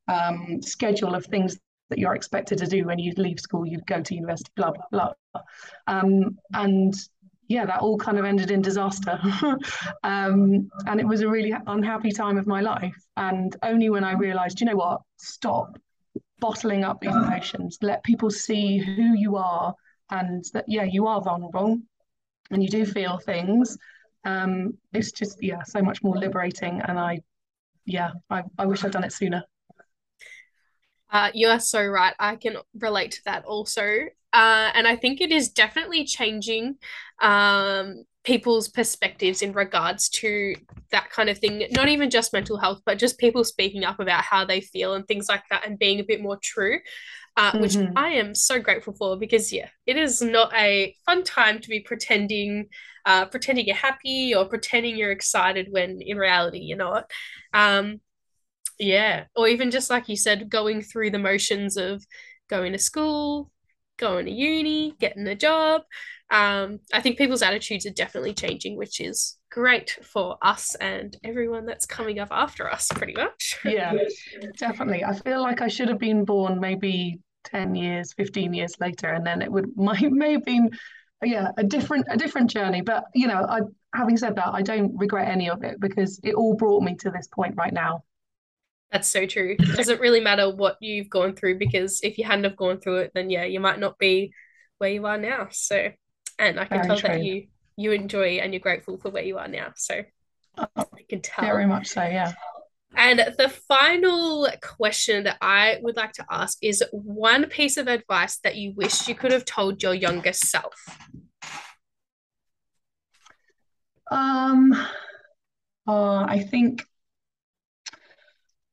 um, 0.09 0.61
schedule 0.63 1.15
of 1.15 1.25
things 1.27 1.59
that 1.91 1.99
you're 1.99 2.15
expected 2.15 2.59
to 2.59 2.67
do 2.67 2.85
when 2.85 2.99
you 2.99 3.13
leave 3.17 3.41
school. 3.41 3.67
You 3.67 3.81
go 3.87 4.03
to 4.03 4.15
university, 4.15 4.51
blah 4.57 4.73
blah 4.73 5.13
blah, 5.33 5.43
um, 5.87 6.39
and 6.53 6.95
yeah, 7.49 7.65
that 7.65 7.81
all 7.81 7.97
kind 7.97 8.19
of 8.19 8.25
ended 8.25 8.51
in 8.51 8.61
disaster. 8.61 9.19
um, 10.05 10.71
and 10.87 11.01
it 11.01 11.07
was 11.07 11.23
a 11.23 11.29
really 11.29 11.55
unhappy 11.67 12.13
time 12.13 12.37
of 12.37 12.47
my 12.47 12.61
life. 12.61 12.97
And 13.17 13.57
only 13.63 13.89
when 13.89 14.05
I 14.05 14.13
realized, 14.13 14.61
you 14.61 14.67
know 14.67 14.77
what, 14.77 15.01
stop 15.17 15.79
bottling 16.41 16.85
up 16.85 17.01
these 17.01 17.15
emotions, 17.15 17.79
let 17.81 18.05
people 18.05 18.31
see 18.31 18.79
who 18.79 19.15
you 19.17 19.37
are 19.37 19.75
and 20.11 20.45
that, 20.53 20.67
yeah, 20.69 20.85
you 20.85 21.07
are 21.07 21.23
vulnerable 21.23 21.79
and 22.51 22.63
you 22.63 22.69
do 22.69 22.85
feel 22.85 23.19
things, 23.19 23.77
um, 24.25 24.77
it's 24.93 25.13
just 25.13 25.43
yeah, 25.43 25.63
so 25.63 25.81
much 25.81 26.03
more 26.03 26.17
liberating. 26.17 26.81
And 26.87 26.99
I, 26.99 27.21
yeah, 27.87 28.11
I, 28.31 28.43
I 28.59 28.67
wish 28.67 28.85
I'd 28.85 28.93
done 28.93 29.05
it 29.05 29.13
sooner. 29.13 29.43
Uh, 31.11 31.31
you 31.33 31.49
are 31.49 31.61
so 31.61 31.85
right. 31.85 32.15
I 32.19 32.37
can 32.37 32.57
relate 32.79 33.13
to 33.13 33.25
that 33.25 33.45
also. 33.45 34.07
Uh, 34.33 34.71
and 34.75 34.87
I 34.87 34.97
think 34.97 35.21
it 35.21 35.33
is 35.33 35.49
definitely 35.49 36.05
changing 36.05 36.77
um, 37.21 38.05
people's 38.29 38.69
perspectives 38.69 39.41
in 39.41 39.53
regards 39.53 40.11
to 40.11 40.55
that 40.91 41.09
kind 41.09 41.31
of 41.31 41.39
thing. 41.39 41.67
Not 41.71 41.89
even 41.89 42.11
just 42.11 42.35
mental 42.35 42.59
health, 42.59 42.83
but 42.85 42.99
just 42.99 43.19
people 43.19 43.43
speaking 43.43 43.85
up 43.85 44.01
about 44.01 44.23
how 44.23 44.45
they 44.45 44.61
feel 44.61 44.93
and 44.93 45.07
things 45.09 45.31
like 45.31 45.45
that 45.49 45.67
and 45.67 45.79
being 45.79 45.99
a 45.99 46.05
bit 46.05 46.21
more 46.21 46.39
true 46.43 46.79
uh, 47.39 47.53
mm-hmm. 47.53 47.61
which 47.61 47.77
I 47.95 48.09
am 48.15 48.35
so 48.35 48.59
grateful 48.59 48.95
for 48.95 49.17
because 49.17 49.53
yeah, 49.53 49.69
it 49.87 49.97
is 49.97 50.21
not 50.21 50.53
a 50.55 50.95
fun 51.07 51.23
time 51.23 51.61
to 51.61 51.69
be 51.69 51.79
pretending, 51.81 52.67
uh, 53.07 53.27
pretending 53.27 53.67
you're 53.67 53.77
happy 53.77 54.35
or 54.35 54.45
pretending 54.45 54.97
you're 54.97 55.13
excited 55.13 55.69
when 55.71 56.01
in 56.03 56.19
reality 56.19 56.59
you're 56.59 56.77
not. 56.77 57.09
Um, 57.55 58.01
yeah, 58.77 59.27
or 59.37 59.47
even 59.47 59.71
just 59.71 59.89
like 59.89 60.09
you 60.09 60.17
said, 60.17 60.51
going 60.51 60.83
through 60.83 61.13
the 61.13 61.19
motions 61.21 61.77
of 61.77 62.05
going 62.51 62.73
to 62.73 62.79
school, 62.79 63.53
going 63.99 64.27
to 64.27 64.33
uni, 64.33 64.95
getting 64.99 65.27
a 65.27 65.35
job. 65.35 65.83
Um, 66.31 66.81
I 66.93 67.01
think 67.01 67.19
people's 67.19 67.43
attitudes 67.43 67.87
are 67.87 67.91
definitely 67.91 68.35
changing, 68.35 68.77
which 68.77 69.01
is 69.01 69.37
great 69.51 69.99
for 70.03 70.37
us 70.43 70.75
and 70.77 71.17
everyone 71.25 71.67
that's 71.67 71.87
coming 71.87 72.19
up 72.19 72.29
after 72.31 72.71
us, 72.71 72.89
pretty 72.95 73.15
much. 73.15 73.59
yeah, 73.65 73.95
definitely. 74.59 75.05
I 75.05 75.15
feel 75.15 75.41
like 75.41 75.61
I 75.61 75.69
should 75.69 75.89
have 75.89 75.99
been 75.99 76.25
born 76.25 76.61
maybe 76.61 77.21
10 77.45 77.75
years 77.75 78.13
15 78.15 78.53
years 78.53 78.75
later 78.81 79.13
and 79.13 79.27
then 79.27 79.43
it 79.43 79.51
would 79.51 79.67
might 79.77 80.11
may 80.11 80.33
have 80.33 80.45
been 80.45 80.71
yeah 81.23 81.51
a 81.57 81.65
different 81.65 82.07
a 82.11 82.17
different 82.17 82.51
journey 82.51 82.81
but 82.81 83.05
you 83.15 83.27
know 83.27 83.45
i 83.49 83.61
having 83.95 84.17
said 84.17 84.37
that 84.37 84.49
i 84.49 84.63
don't 84.63 84.97
regret 84.97 85.29
any 85.29 85.49
of 85.49 85.65
it 85.65 85.81
because 85.81 86.21
it 86.23 86.35
all 86.35 86.55
brought 86.55 86.83
me 86.83 86.95
to 86.95 87.11
this 87.11 87.29
point 87.29 87.55
right 87.57 87.73
now 87.73 88.03
that's 88.91 89.09
so 89.09 89.27
true. 89.27 89.57
It 89.59 89.77
doesn't 89.77 90.01
really 90.01 90.21
matter 90.21 90.51
what 90.51 90.77
you've 90.81 91.11
gone 91.11 91.35
through? 91.35 91.59
Because 91.59 92.01
if 92.03 92.19
you 92.19 92.25
hadn't 92.25 92.45
have 92.45 92.57
gone 92.57 92.81
through 92.81 92.99
it 92.99 93.13
then 93.15 93.31
yeah 93.31 93.45
you 93.45 93.61
might 93.61 93.79
not 93.79 93.99
be 93.99 94.33
where 94.79 94.91
you 94.91 95.07
are 95.07 95.19
now. 95.19 95.49
So 95.51 95.91
and 96.41 96.61
i 96.61 96.65
can 96.65 96.79
very 96.79 96.87
tell 96.87 96.97
true. 96.97 97.09
that 97.09 97.25
you 97.25 97.49
you 97.77 97.91
enjoy 97.93 98.39
and 98.39 98.53
you're 98.53 98.61
grateful 98.61 98.97
for 98.97 99.11
where 99.11 99.25
you 99.25 99.39
are 99.39 99.49
now. 99.49 99.73
So 99.77 100.03
oh, 100.57 100.67
i 100.77 101.03
can 101.09 101.21
tell. 101.21 101.45
very 101.45 101.67
much 101.67 101.89
so 101.89 102.03
yeah. 102.03 102.33
And 102.97 103.21
the 103.39 103.49
final 103.49 104.49
question 104.63 105.25
that 105.25 105.37
I 105.41 105.79
would 105.83 105.97
like 105.97 106.13
to 106.15 106.27
ask 106.31 106.59
is 106.63 106.83
one 106.91 107.47
piece 107.47 107.77
of 107.77 107.87
advice 107.87 108.39
that 108.39 108.57
you 108.57 108.73
wish 108.73 109.07
you 109.07 109.15
could 109.15 109.31
have 109.31 109.45
told 109.45 109.83
your 109.83 109.95
younger 109.95 110.33
self. 110.33 110.75
Um, 114.11 114.73
uh, 115.87 116.25
I 116.25 116.41
think, 116.51 116.85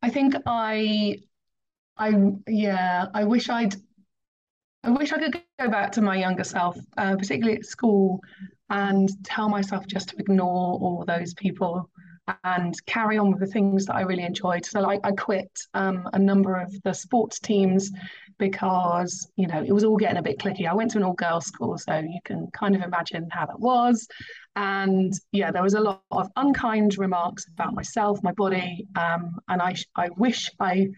I 0.06 0.10
think 0.10 0.36
I, 0.46 1.18
I 1.98 2.14
yeah, 2.48 3.08
I 3.16 3.24
wish 3.24 3.50
I'd, 3.50 3.76
I 4.84 4.92
wish 4.92 5.12
I 5.12 5.18
could 5.18 5.42
go 5.60 5.68
back 5.68 5.92
to 5.94 6.02
my 6.02 6.16
younger 6.16 6.44
self, 6.44 6.78
uh, 6.96 7.16
particularly 7.16 7.58
at 7.58 7.66
school, 7.66 8.20
and 8.70 9.10
tell 9.24 9.50
myself 9.50 9.88
just 9.88 10.10
to 10.10 10.18
ignore 10.20 10.78
all 10.80 11.06
those 11.08 11.34
people 11.34 11.90
and 12.44 12.74
carry 12.86 13.18
on 13.18 13.32
with 13.32 13.40
the 13.40 13.48
things 13.48 13.86
that 13.86 13.96
I 13.96 14.02
really 14.02 14.24
enjoyed. 14.24 14.66
So 14.66 14.80
like 14.80 15.00
I 15.04 15.12
quit 15.12 15.50
um, 15.74 16.10
a 16.14 16.20
number 16.20 16.56
of 16.56 16.74
the 16.84 16.94
sports 16.94 17.40
teams 17.40 17.92
because 18.38 19.30
you 19.36 19.48
know 19.48 19.64
it 19.64 19.72
was 19.72 19.84
all 19.84 19.98
getting 19.98 20.18
a 20.18 20.22
bit 20.22 20.40
clicky. 20.40 20.68
I 20.68 20.74
went 20.74 20.92
to 20.92 20.98
an 20.98 21.04
all 21.04 21.14
girls 21.14 21.46
school, 21.46 21.78
so 21.78 21.98
you 21.98 22.20
can 22.24 22.48
kind 22.52 22.76
of 22.76 22.82
imagine 22.82 23.30
how 23.32 23.46
that 23.46 23.60
was. 23.60 24.08
And 24.56 25.14
yeah, 25.32 25.52
there 25.52 25.64
was 25.64 25.74
a 25.74 25.82
lot 25.82 26.02
of 26.12 26.30
unkind 26.36 26.98
remarks 26.98 27.46
about 27.54 27.74
myself, 27.74 28.22
my 28.24 28.32
body, 28.32 28.88
um, 28.96 29.40
and 29.48 29.62
I 29.62 29.76
I 29.96 30.10
wish 30.18 30.50
I 30.60 30.90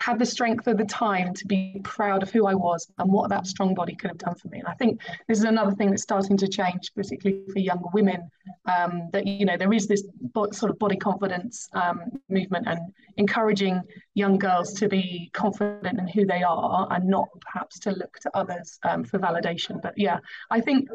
had 0.00 0.18
the 0.18 0.26
strength 0.26 0.66
of 0.66 0.76
the 0.76 0.84
time 0.84 1.32
to 1.34 1.46
be 1.46 1.80
proud 1.82 2.22
of 2.22 2.30
who 2.30 2.46
I 2.46 2.54
was 2.54 2.86
and 2.98 3.10
what 3.10 3.30
that 3.30 3.46
strong 3.46 3.74
body 3.74 3.94
could 3.94 4.10
have 4.10 4.18
done 4.18 4.34
for 4.34 4.48
me. 4.48 4.58
And 4.58 4.68
I 4.68 4.74
think 4.74 5.00
this 5.26 5.38
is 5.38 5.44
another 5.44 5.72
thing 5.72 5.90
that's 5.90 6.02
starting 6.02 6.36
to 6.38 6.48
change, 6.48 6.92
particularly 6.94 7.42
for 7.50 7.58
younger 7.58 7.88
women, 7.92 8.30
um, 8.66 9.08
that, 9.12 9.26
you 9.26 9.46
know, 9.46 9.56
there 9.56 9.72
is 9.72 9.86
this 9.86 10.04
sort 10.52 10.70
of 10.70 10.78
body 10.78 10.96
confidence 10.96 11.68
um, 11.72 12.02
movement 12.28 12.66
and 12.68 12.78
encouraging 13.16 13.80
young 14.14 14.38
girls 14.38 14.74
to 14.74 14.88
be 14.88 15.30
confident 15.32 15.98
in 15.98 16.06
who 16.08 16.26
they 16.26 16.42
are 16.42 16.86
and 16.90 17.06
not 17.06 17.28
perhaps 17.40 17.78
to 17.80 17.90
look 17.90 18.18
to 18.20 18.30
others 18.36 18.78
um, 18.82 19.02
for 19.02 19.18
validation. 19.18 19.80
But 19.80 19.94
yeah, 19.96 20.18
I 20.50 20.60
think 20.60 20.88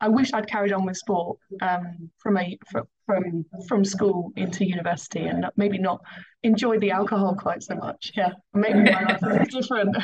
I 0.00 0.08
wish 0.08 0.32
I'd 0.32 0.48
carried 0.48 0.72
on 0.72 0.86
with 0.86 0.96
sport 0.96 1.38
um, 1.60 2.10
from 2.18 2.38
a 2.38 2.58
from 3.06 3.44
from 3.68 3.84
school 3.84 4.32
into 4.36 4.64
university 4.64 5.26
and 5.26 5.46
maybe 5.56 5.78
not 5.78 6.00
enjoy 6.42 6.78
the 6.78 6.90
alcohol 6.90 7.34
quite 7.34 7.62
so 7.62 7.74
much. 7.74 8.12
Yeah, 8.16 8.32
maybe 8.54 8.90
my 8.90 9.02
life 9.02 9.42
is 9.42 9.54
different. 9.60 9.96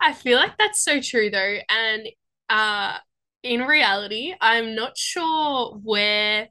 I 0.00 0.12
feel 0.12 0.36
like 0.36 0.56
that's 0.58 0.82
so 0.82 1.00
true 1.00 1.30
though, 1.30 1.56
and 1.68 2.08
uh, 2.48 2.98
in 3.42 3.62
reality, 3.62 4.34
I'm 4.40 4.74
not 4.74 4.96
sure 4.96 5.78
where 5.82 6.48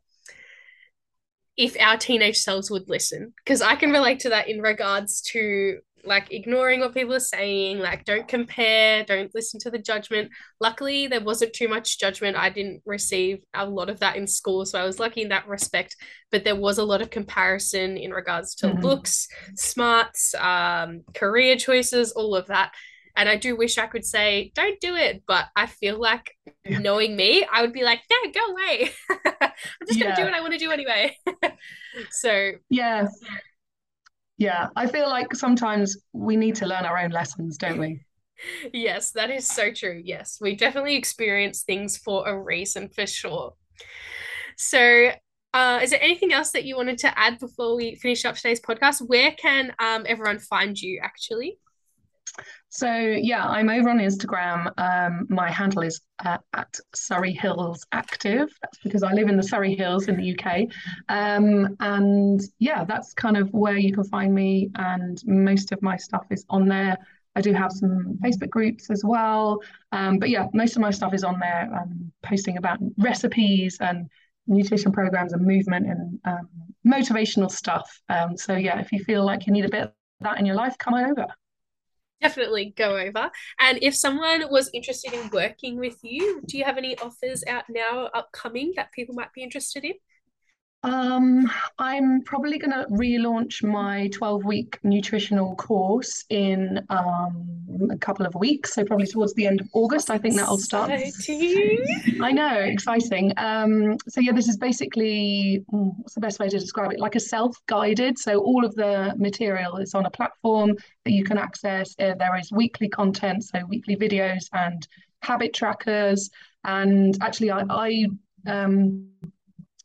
if 1.58 1.80
our 1.80 1.98
teenage 1.98 2.38
selves 2.38 2.72
would 2.72 2.90
listen 2.90 3.34
because 3.44 3.62
I 3.62 3.76
can 3.76 3.92
relate 3.92 4.22
to 4.22 4.30
that 4.30 4.48
in 4.50 4.62
regards 4.62 5.22
to 5.22 5.80
like 6.06 6.32
ignoring 6.32 6.80
what 6.80 6.94
people 6.94 7.14
are 7.14 7.20
saying, 7.20 7.80
like 7.80 8.06
don't 8.06 8.28
compare, 8.28 9.04
don't 9.04 9.34
listen 9.34 9.60
to 9.62 9.72
the 9.72 9.80
judgment. 9.80 10.32
Luckily, 10.60 11.08
there 11.08 11.22
wasn't 11.22 11.54
too 11.54 11.68
much 11.68 12.00
judgment. 12.00 12.38
I 12.38 12.50
didn't 12.50 12.82
receive 12.86 13.40
a 13.54 13.66
lot 13.66 13.90
of 13.90 14.00
that 14.00 14.16
in 14.16 14.28
school, 14.28 14.66
so 14.66 14.80
I 14.80 14.86
was 14.86 15.00
lucky 15.00 15.22
in 15.22 15.30
that 15.30 15.48
respect. 15.48 15.96
But 16.32 16.44
there 16.44 16.56
was 16.56 16.78
a 16.78 16.84
lot 16.84 17.02
of 17.02 17.10
comparison 17.10 17.98
in 17.98 18.12
regards 18.12 18.56
to 18.56 18.68
mm-hmm. 18.68 18.82
looks, 18.82 19.28
smarts, 19.56 20.34
um, 20.36 21.02
career 21.14 21.56
choices, 21.56 22.12
all 22.12 22.36
of 22.36 22.48
that. 22.48 22.72
And 23.16 23.28
I 23.28 23.36
do 23.36 23.56
wish 23.56 23.78
I 23.78 23.88
could 23.88 24.06
say, 24.06 24.52
don't 24.56 24.80
do 24.80 24.96
it. 24.96 25.24
But 25.28 25.48
I 25.56 25.68
feel 25.68 26.00
like 26.00 26.32
knowing 26.66 27.16
me, 27.16 27.46
I 27.52 27.62
would 27.62 27.74
be 27.74 27.84
like, 27.84 28.02
yeah, 28.10 28.32
go 28.32 28.54
away. 28.54 28.92
I'm 29.42 29.52
just 29.88 30.00
yeah. 30.00 30.06
going 30.06 30.16
to 30.16 30.22
do 30.22 30.26
what 30.26 30.34
I 30.34 30.42
want 30.42 30.54
to 30.54 30.60
do 30.60 30.72
anyway. 30.72 31.18
so, 32.12 32.52
yeah. 32.70 33.08
Yeah, 34.42 34.70
I 34.76 34.88
feel 34.88 35.08
like 35.08 35.36
sometimes 35.36 35.98
we 36.14 36.36
need 36.36 36.56
to 36.56 36.66
learn 36.66 36.84
our 36.84 36.98
own 36.98 37.12
lessons, 37.12 37.58
don't 37.58 37.78
we? 37.78 38.04
yes, 38.74 39.12
that 39.12 39.30
is 39.30 39.46
so 39.46 39.72
true. 39.72 40.02
Yes, 40.04 40.40
we 40.42 40.56
definitely 40.56 40.96
experience 40.96 41.62
things 41.62 41.96
for 41.96 42.28
a 42.28 42.36
reason 42.36 42.90
for 42.90 43.06
sure. 43.06 43.54
So, 44.58 45.12
uh, 45.54 45.80
is 45.84 45.92
there 45.92 46.02
anything 46.02 46.34
else 46.34 46.50
that 46.54 46.64
you 46.64 46.76
wanted 46.76 46.98
to 47.00 47.20
add 47.20 47.38
before 47.38 47.76
we 47.76 47.94
finish 47.94 48.26
up 48.26 48.34
today's 48.34 48.60
podcast? 48.60 49.08
Where 49.08 49.32
can 49.34 49.76
um, 49.78 50.06
everyone 50.08 50.40
find 50.40 50.76
you 50.76 51.00
actually? 51.04 51.60
So 52.70 52.90
yeah, 52.92 53.46
I'm 53.46 53.70
over 53.70 53.90
on 53.90 53.98
Instagram. 53.98 54.72
Um, 54.78 55.28
my 55.30 55.52
handle 55.52 55.82
is 55.84 56.02
uh, 56.24 56.38
at 56.54 56.80
Surrey 56.96 57.34
Hills 57.34 57.86
Active. 57.92 58.50
That's 58.62 58.78
because 58.84 59.04
I 59.04 59.14
live 59.14 59.28
in 59.28 59.38
the 59.38 59.44
Surrey 59.44 59.76
Hills 59.76 60.08
in 60.08 60.18
the 60.18 60.38
UK. 60.38 60.68
Um, 61.10 61.76
and 61.80 62.42
yeah, 62.60 62.86
that's 62.86 63.14
kind 63.14 63.38
of 63.38 63.52
where 63.54 63.78
you 63.78 63.94
can 63.94 64.06
find 64.06 64.34
me. 64.34 64.70
And 64.76 65.22
most 65.26 65.72
of 65.72 65.82
my 65.82 65.98
stuff 65.98 66.26
is 66.30 66.46
on 66.50 66.68
there. 66.68 66.98
I 67.36 67.42
do 67.42 67.54
have 67.54 67.72
some 67.72 68.18
Facebook 68.24 68.50
groups 68.50 68.90
as 68.90 69.04
well. 69.04 69.60
Um, 69.92 70.18
but 70.18 70.30
yeah, 70.30 70.48
most 70.54 70.76
of 70.76 70.82
my 70.82 70.92
stuff 70.92 71.14
is 71.14 71.24
on 71.24 71.40
there, 71.40 71.70
um, 71.74 72.12
posting 72.24 72.58
about 72.58 72.80
recipes 72.98 73.78
and 73.80 74.10
nutrition 74.48 74.92
programs 74.92 75.34
and 75.34 75.46
movement 75.46 75.88
and 75.88 76.20
um, 76.26 76.50
motivational 76.86 77.50
stuff. 77.50 78.02
Um, 78.10 78.38
so 78.38 78.56
yeah, 78.56 78.80
if 78.80 78.92
you 78.92 79.04
feel 79.04 79.26
like 79.26 79.48
you 79.48 79.54
need 79.54 79.66
a 79.66 79.70
bit 79.70 79.84
of 79.84 79.92
that 80.22 80.40
in 80.40 80.46
your 80.46 80.56
life, 80.56 80.78
come 80.78 80.94
on 80.94 81.10
over 81.10 81.28
definitely 82.22 82.74
go 82.78 82.98
over. 82.98 83.32
And 83.60 83.80
if 83.82 83.96
someone 83.96 84.46
was 84.50 84.70
interested 84.74 85.14
in 85.14 85.30
working 85.32 85.78
with 85.78 85.98
you, 86.04 86.42
do 86.46 86.58
you 86.58 86.64
have 86.64 86.78
any 86.78 86.98
offers 87.00 87.44
out 87.48 87.64
now 87.70 88.10
upcoming 88.14 88.74
that 88.76 88.92
people 88.92 89.16
might 89.16 89.34
be 89.34 89.44
interested 89.44 89.84
in? 89.84 89.94
Um, 90.84 91.50
I'm 91.78 92.24
probably 92.24 92.58
going 92.58 92.72
to 92.72 92.88
relaunch 92.90 93.64
my 93.64 94.08
12 94.14 94.44
week 94.46 94.80
nutritional 94.82 95.56
course 95.56 96.26
in 96.30 96.84
um, 96.90 97.90
a 97.92 97.98
couple 97.98 98.26
of 98.26 98.34
weeks. 98.34 98.74
So, 98.74 98.84
probably 98.84 99.06
towards 99.06 99.36
the 99.36 99.46
end 99.46 99.62
of 99.62 99.68
August, 99.74 100.10
I 100.10 100.18
think 100.18 100.36
that'll 100.36 100.58
start. 100.58 100.90
Exciting. 100.90 101.86
I 102.22 102.32
know, 102.32 102.56
exciting. 102.56 103.32
Um, 103.38 103.98
so, 104.10 104.22
yeah, 104.22 104.32
this 104.32 104.48
is 104.48 104.58
basically 104.58 105.64
hmm, 105.70 105.90
what's 105.98 106.16
the 106.16 106.22
best 106.22 106.40
way 106.40 106.50
to 106.50 106.58
describe 106.58 106.92
it? 106.92 107.00
Like 107.00 107.16
a 107.16 107.20
self 107.20 107.56
guided. 107.68 108.18
So, 108.18 108.40
all 108.40 108.66
of 108.66 108.74
the 108.74 109.14
material 109.18 109.78
is 109.78 109.94
on 109.94 110.08
a 110.08 110.12
platform 110.12 110.76
that 111.06 111.12
you 111.12 111.24
can 111.24 111.38
access. 111.38 111.94
Uh, 112.00 112.16
there 112.16 112.36
is 112.40 112.52
weekly 112.52 112.90
content, 112.90 113.44
so 113.44 113.64
weekly 113.68 113.96
videos 113.96 114.46
and 114.54 114.88
habit 115.22 115.54
trackers. 115.54 116.32
And 116.64 117.16
actually, 117.22 117.52
I, 117.52 117.64
I 117.70 118.06
um, 118.48 119.08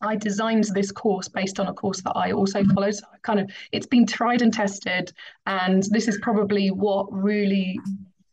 I 0.01 0.17
designed 0.17 0.65
this 0.65 0.93
course 0.93 1.29
based 1.29 1.59
on 1.61 1.69
a 1.69 1.73
course 1.75 2.03
that 2.03 2.13
I 2.15 2.33
also 2.33 2.65
followed. 2.65 2.95
So 2.95 3.07
I 3.13 3.17
kind 3.23 3.41
of 3.41 3.51
it's 3.73 3.87
been 3.87 4.07
tried 4.07 4.43
and 4.43 4.53
tested, 4.53 5.13
and 5.47 5.83
this 5.85 6.09
is 6.09 6.19
probably 6.23 6.71
what 6.71 7.13
really 7.13 7.79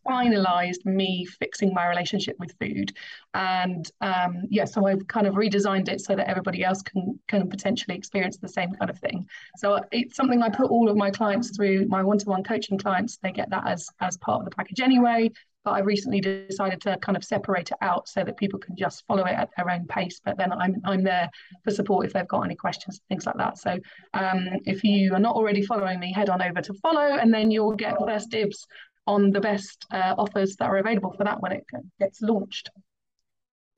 finalized 0.06 0.86
me 0.86 1.26
fixing 1.26 1.73
my 1.73 1.88
relationship 1.88 2.36
with 2.38 2.54
food. 2.60 2.91
And 3.34 3.89
um, 4.02 4.43
yeah, 4.49 4.65
so 4.65 4.86
I've 4.86 5.08
kind 5.08 5.28
of 5.28 5.36
redesigned 5.36 5.88
it 5.88 6.02
so 6.02 6.15
that 6.15 6.30
everybody 6.30 6.63
else 6.63 6.82
can 6.82 7.19
can 7.28 7.49
potentially 7.49 7.95
experience 7.95 8.38
the 8.38 8.49
same 8.49 8.73
kind 8.73 8.89
of 8.89 8.99
thing. 8.99 9.28
So 9.58 9.80
it's 9.91 10.15
something 10.15 10.41
I 10.41 10.49
put 10.49 10.69
all 10.69 10.89
of 10.89 10.97
my 10.97 11.12
clients 11.12 11.56
through. 11.56 11.88
My 11.88 12.04
one-to-one 12.04 12.43
coaching 12.43 12.78
clients, 12.78 13.17
they 13.17 13.32
get 13.32 13.49
that 13.52 13.65
as 13.65 13.89
as 14.02 14.17
part 14.17 14.39
of 14.39 14.45
the 14.45 14.56
package 14.56 14.82
anyway 14.82 15.32
but 15.63 15.71
I 15.71 15.80
recently 15.80 16.21
decided 16.21 16.82
to 16.82 16.97
kind 16.97 17.15
of 17.15 17.23
separate 17.23 17.71
it 17.71 17.78
out 17.82 18.08
so 18.08 18.23
that 18.23 18.38
people 18.38 18.60
can 18.60 18.76
just 18.76 19.06
follow 19.08 19.23
it 19.26 19.34
at 19.34 19.49
their 19.58 19.69
own 19.69 19.86
pace. 19.88 20.21
But 20.23 20.38
then 20.38 20.52
I'm 20.52 20.76
I'm 20.86 21.04
there 21.04 21.30
for 21.63 21.71
support 21.71 22.06
if 22.06 22.13
they've 22.13 22.28
got 22.28 22.41
any 22.41 22.56
questions, 22.56 23.02
things 23.10 23.26
like 23.26 23.38
that. 23.38 23.58
So 23.58 23.78
um, 24.13 24.47
if 24.65 24.84
you 24.84 25.13
are 25.13 25.19
not 25.19 25.36
already 25.36 25.65
following 25.65 25.99
me, 25.99 26.12
head 26.13 26.30
on 26.30 26.41
over 26.41 26.62
to 26.62 26.73
follow, 26.76 27.17
and 27.17 27.34
then 27.34 27.52
you'll 27.52 27.76
get 27.76 27.97
first 28.06 28.30
dibs 28.30 28.65
on 29.06 29.32
the 29.32 29.41
best 29.41 29.86
uh, 29.91 30.15
offers 30.17 30.56
that 30.58 30.65
are 30.65 30.78
available 30.78 31.13
for 31.17 31.23
that 31.26 31.41
when 31.41 31.52
it 31.52 31.65
gets 31.99 32.21
launched. 32.21 32.69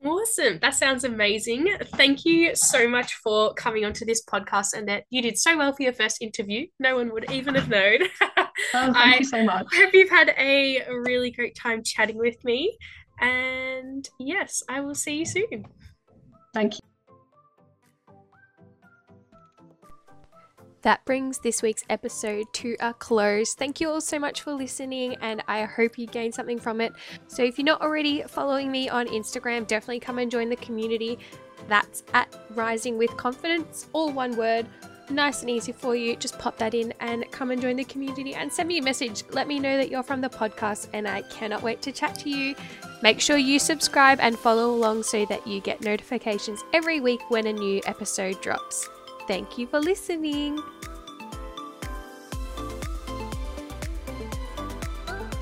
Awesome. 0.04 0.60
That 0.62 0.76
sounds 0.76 1.04
amazing. 1.04 1.78
Thank 1.96 2.26
you 2.26 2.56
so 2.56 2.88
much 2.88 3.16
for 3.16 3.54
coming 3.56 3.86
onto 3.86 4.06
this 4.06 4.24
podcast 4.24 4.74
and 4.74 4.88
that 4.88 5.06
you 5.10 5.22
did 5.22 5.38
so 5.38 5.58
well 5.58 5.74
for 5.74 5.82
your 5.82 5.94
first 5.94 6.22
interview. 6.22 6.68
No 6.80 6.96
one 6.96 7.12
would 7.12 7.32
even 7.32 7.56
have 7.56 7.70
known. 7.70 8.00
Oh, 8.74 8.94
thank 8.94 8.98
I 8.98 9.18
you 9.18 9.24
so 9.26 9.44
much. 9.44 9.68
I 9.72 9.76
hope 9.78 9.94
you've 9.94 10.10
had 10.10 10.34
a 10.38 10.86
really 10.90 11.32
great 11.32 11.56
time 11.56 11.84
chatting 11.84 12.18
with 12.18 12.44
me. 12.44 12.78
And 13.20 14.08
yes, 14.20 14.64
I 14.70 14.82
will 14.82 14.96
see 14.96 15.18
you 15.18 15.26
soon. 15.26 15.66
Thank 16.54 16.76
you. 16.76 16.80
That 20.86 21.04
brings 21.04 21.40
this 21.40 21.64
week's 21.64 21.84
episode 21.90 22.46
to 22.54 22.76
a 22.80 22.94
close. 22.94 23.56
Thank 23.56 23.82
you 23.82 23.90
all 23.90 24.02
so 24.02 24.20
much 24.20 24.44
for 24.44 24.54
listening, 24.54 25.16
and 25.20 25.44
I 25.48 25.64
hope 25.64 25.98
you 25.98 26.06
gained 26.06 26.36
something 26.36 26.60
from 26.60 26.80
it. 26.80 26.94
So, 27.28 27.44
if 27.44 27.58
you're 27.58 27.66
not 27.66 27.82
already 27.82 28.22
following 28.22 28.72
me 28.72 28.88
on 28.88 29.08
Instagram, 29.08 29.66
definitely 29.66 30.00
come 30.00 30.20
and 30.20 30.30
join 30.30 30.48
the 30.48 30.58
community. 30.58 31.18
That's 31.68 32.04
at 32.14 32.32
Rising 32.52 33.00
with 33.00 33.18
Confidence, 33.18 33.88
all 33.94 34.12
one 34.12 34.38
word. 34.38 34.68
Nice 35.10 35.42
and 35.42 35.52
easy 35.52 35.72
for 35.72 35.96
you. 35.96 36.16
Just 36.16 36.40
pop 36.40 36.58
that 36.58 36.74
in 36.74 36.94
and 37.00 37.30
come 37.32 37.52
and 37.52 37.62
join 37.62 37.76
the 37.76 37.84
community 37.84 38.34
and 38.34 38.52
send 38.52 38.68
me 38.68 38.80
a 38.80 38.82
message. 38.82 39.24
Let 39.30 39.48
me 39.48 39.60
know 39.60 39.78
that 39.78 39.92
you're 39.92 40.04
from 40.04 40.20
the 40.20 40.30
podcast, 40.30 40.88
and 40.94 41.08
I 41.08 41.22
cannot 41.24 41.62
wait 41.62 41.82
to 41.84 41.92
chat 41.92 42.18
to 42.20 42.30
you. 42.30 42.56
Make 43.04 43.20
sure 43.20 43.38
you 43.38 43.60
subscribe 43.60 44.20
and 44.20 44.38
follow 44.38 44.74
along 44.74 45.04
so 45.04 45.26
that 45.26 45.46
you 45.46 45.62
get 45.62 45.82
notifications 45.82 46.64
every 46.74 47.02
week 47.02 47.22
when 47.30 47.46
a 47.46 47.54
new 47.54 47.82
episode 47.86 48.42
drops. 48.42 48.90
Thank 49.28 49.58
you 49.58 49.68
for 49.68 49.80
listening. 49.80 50.60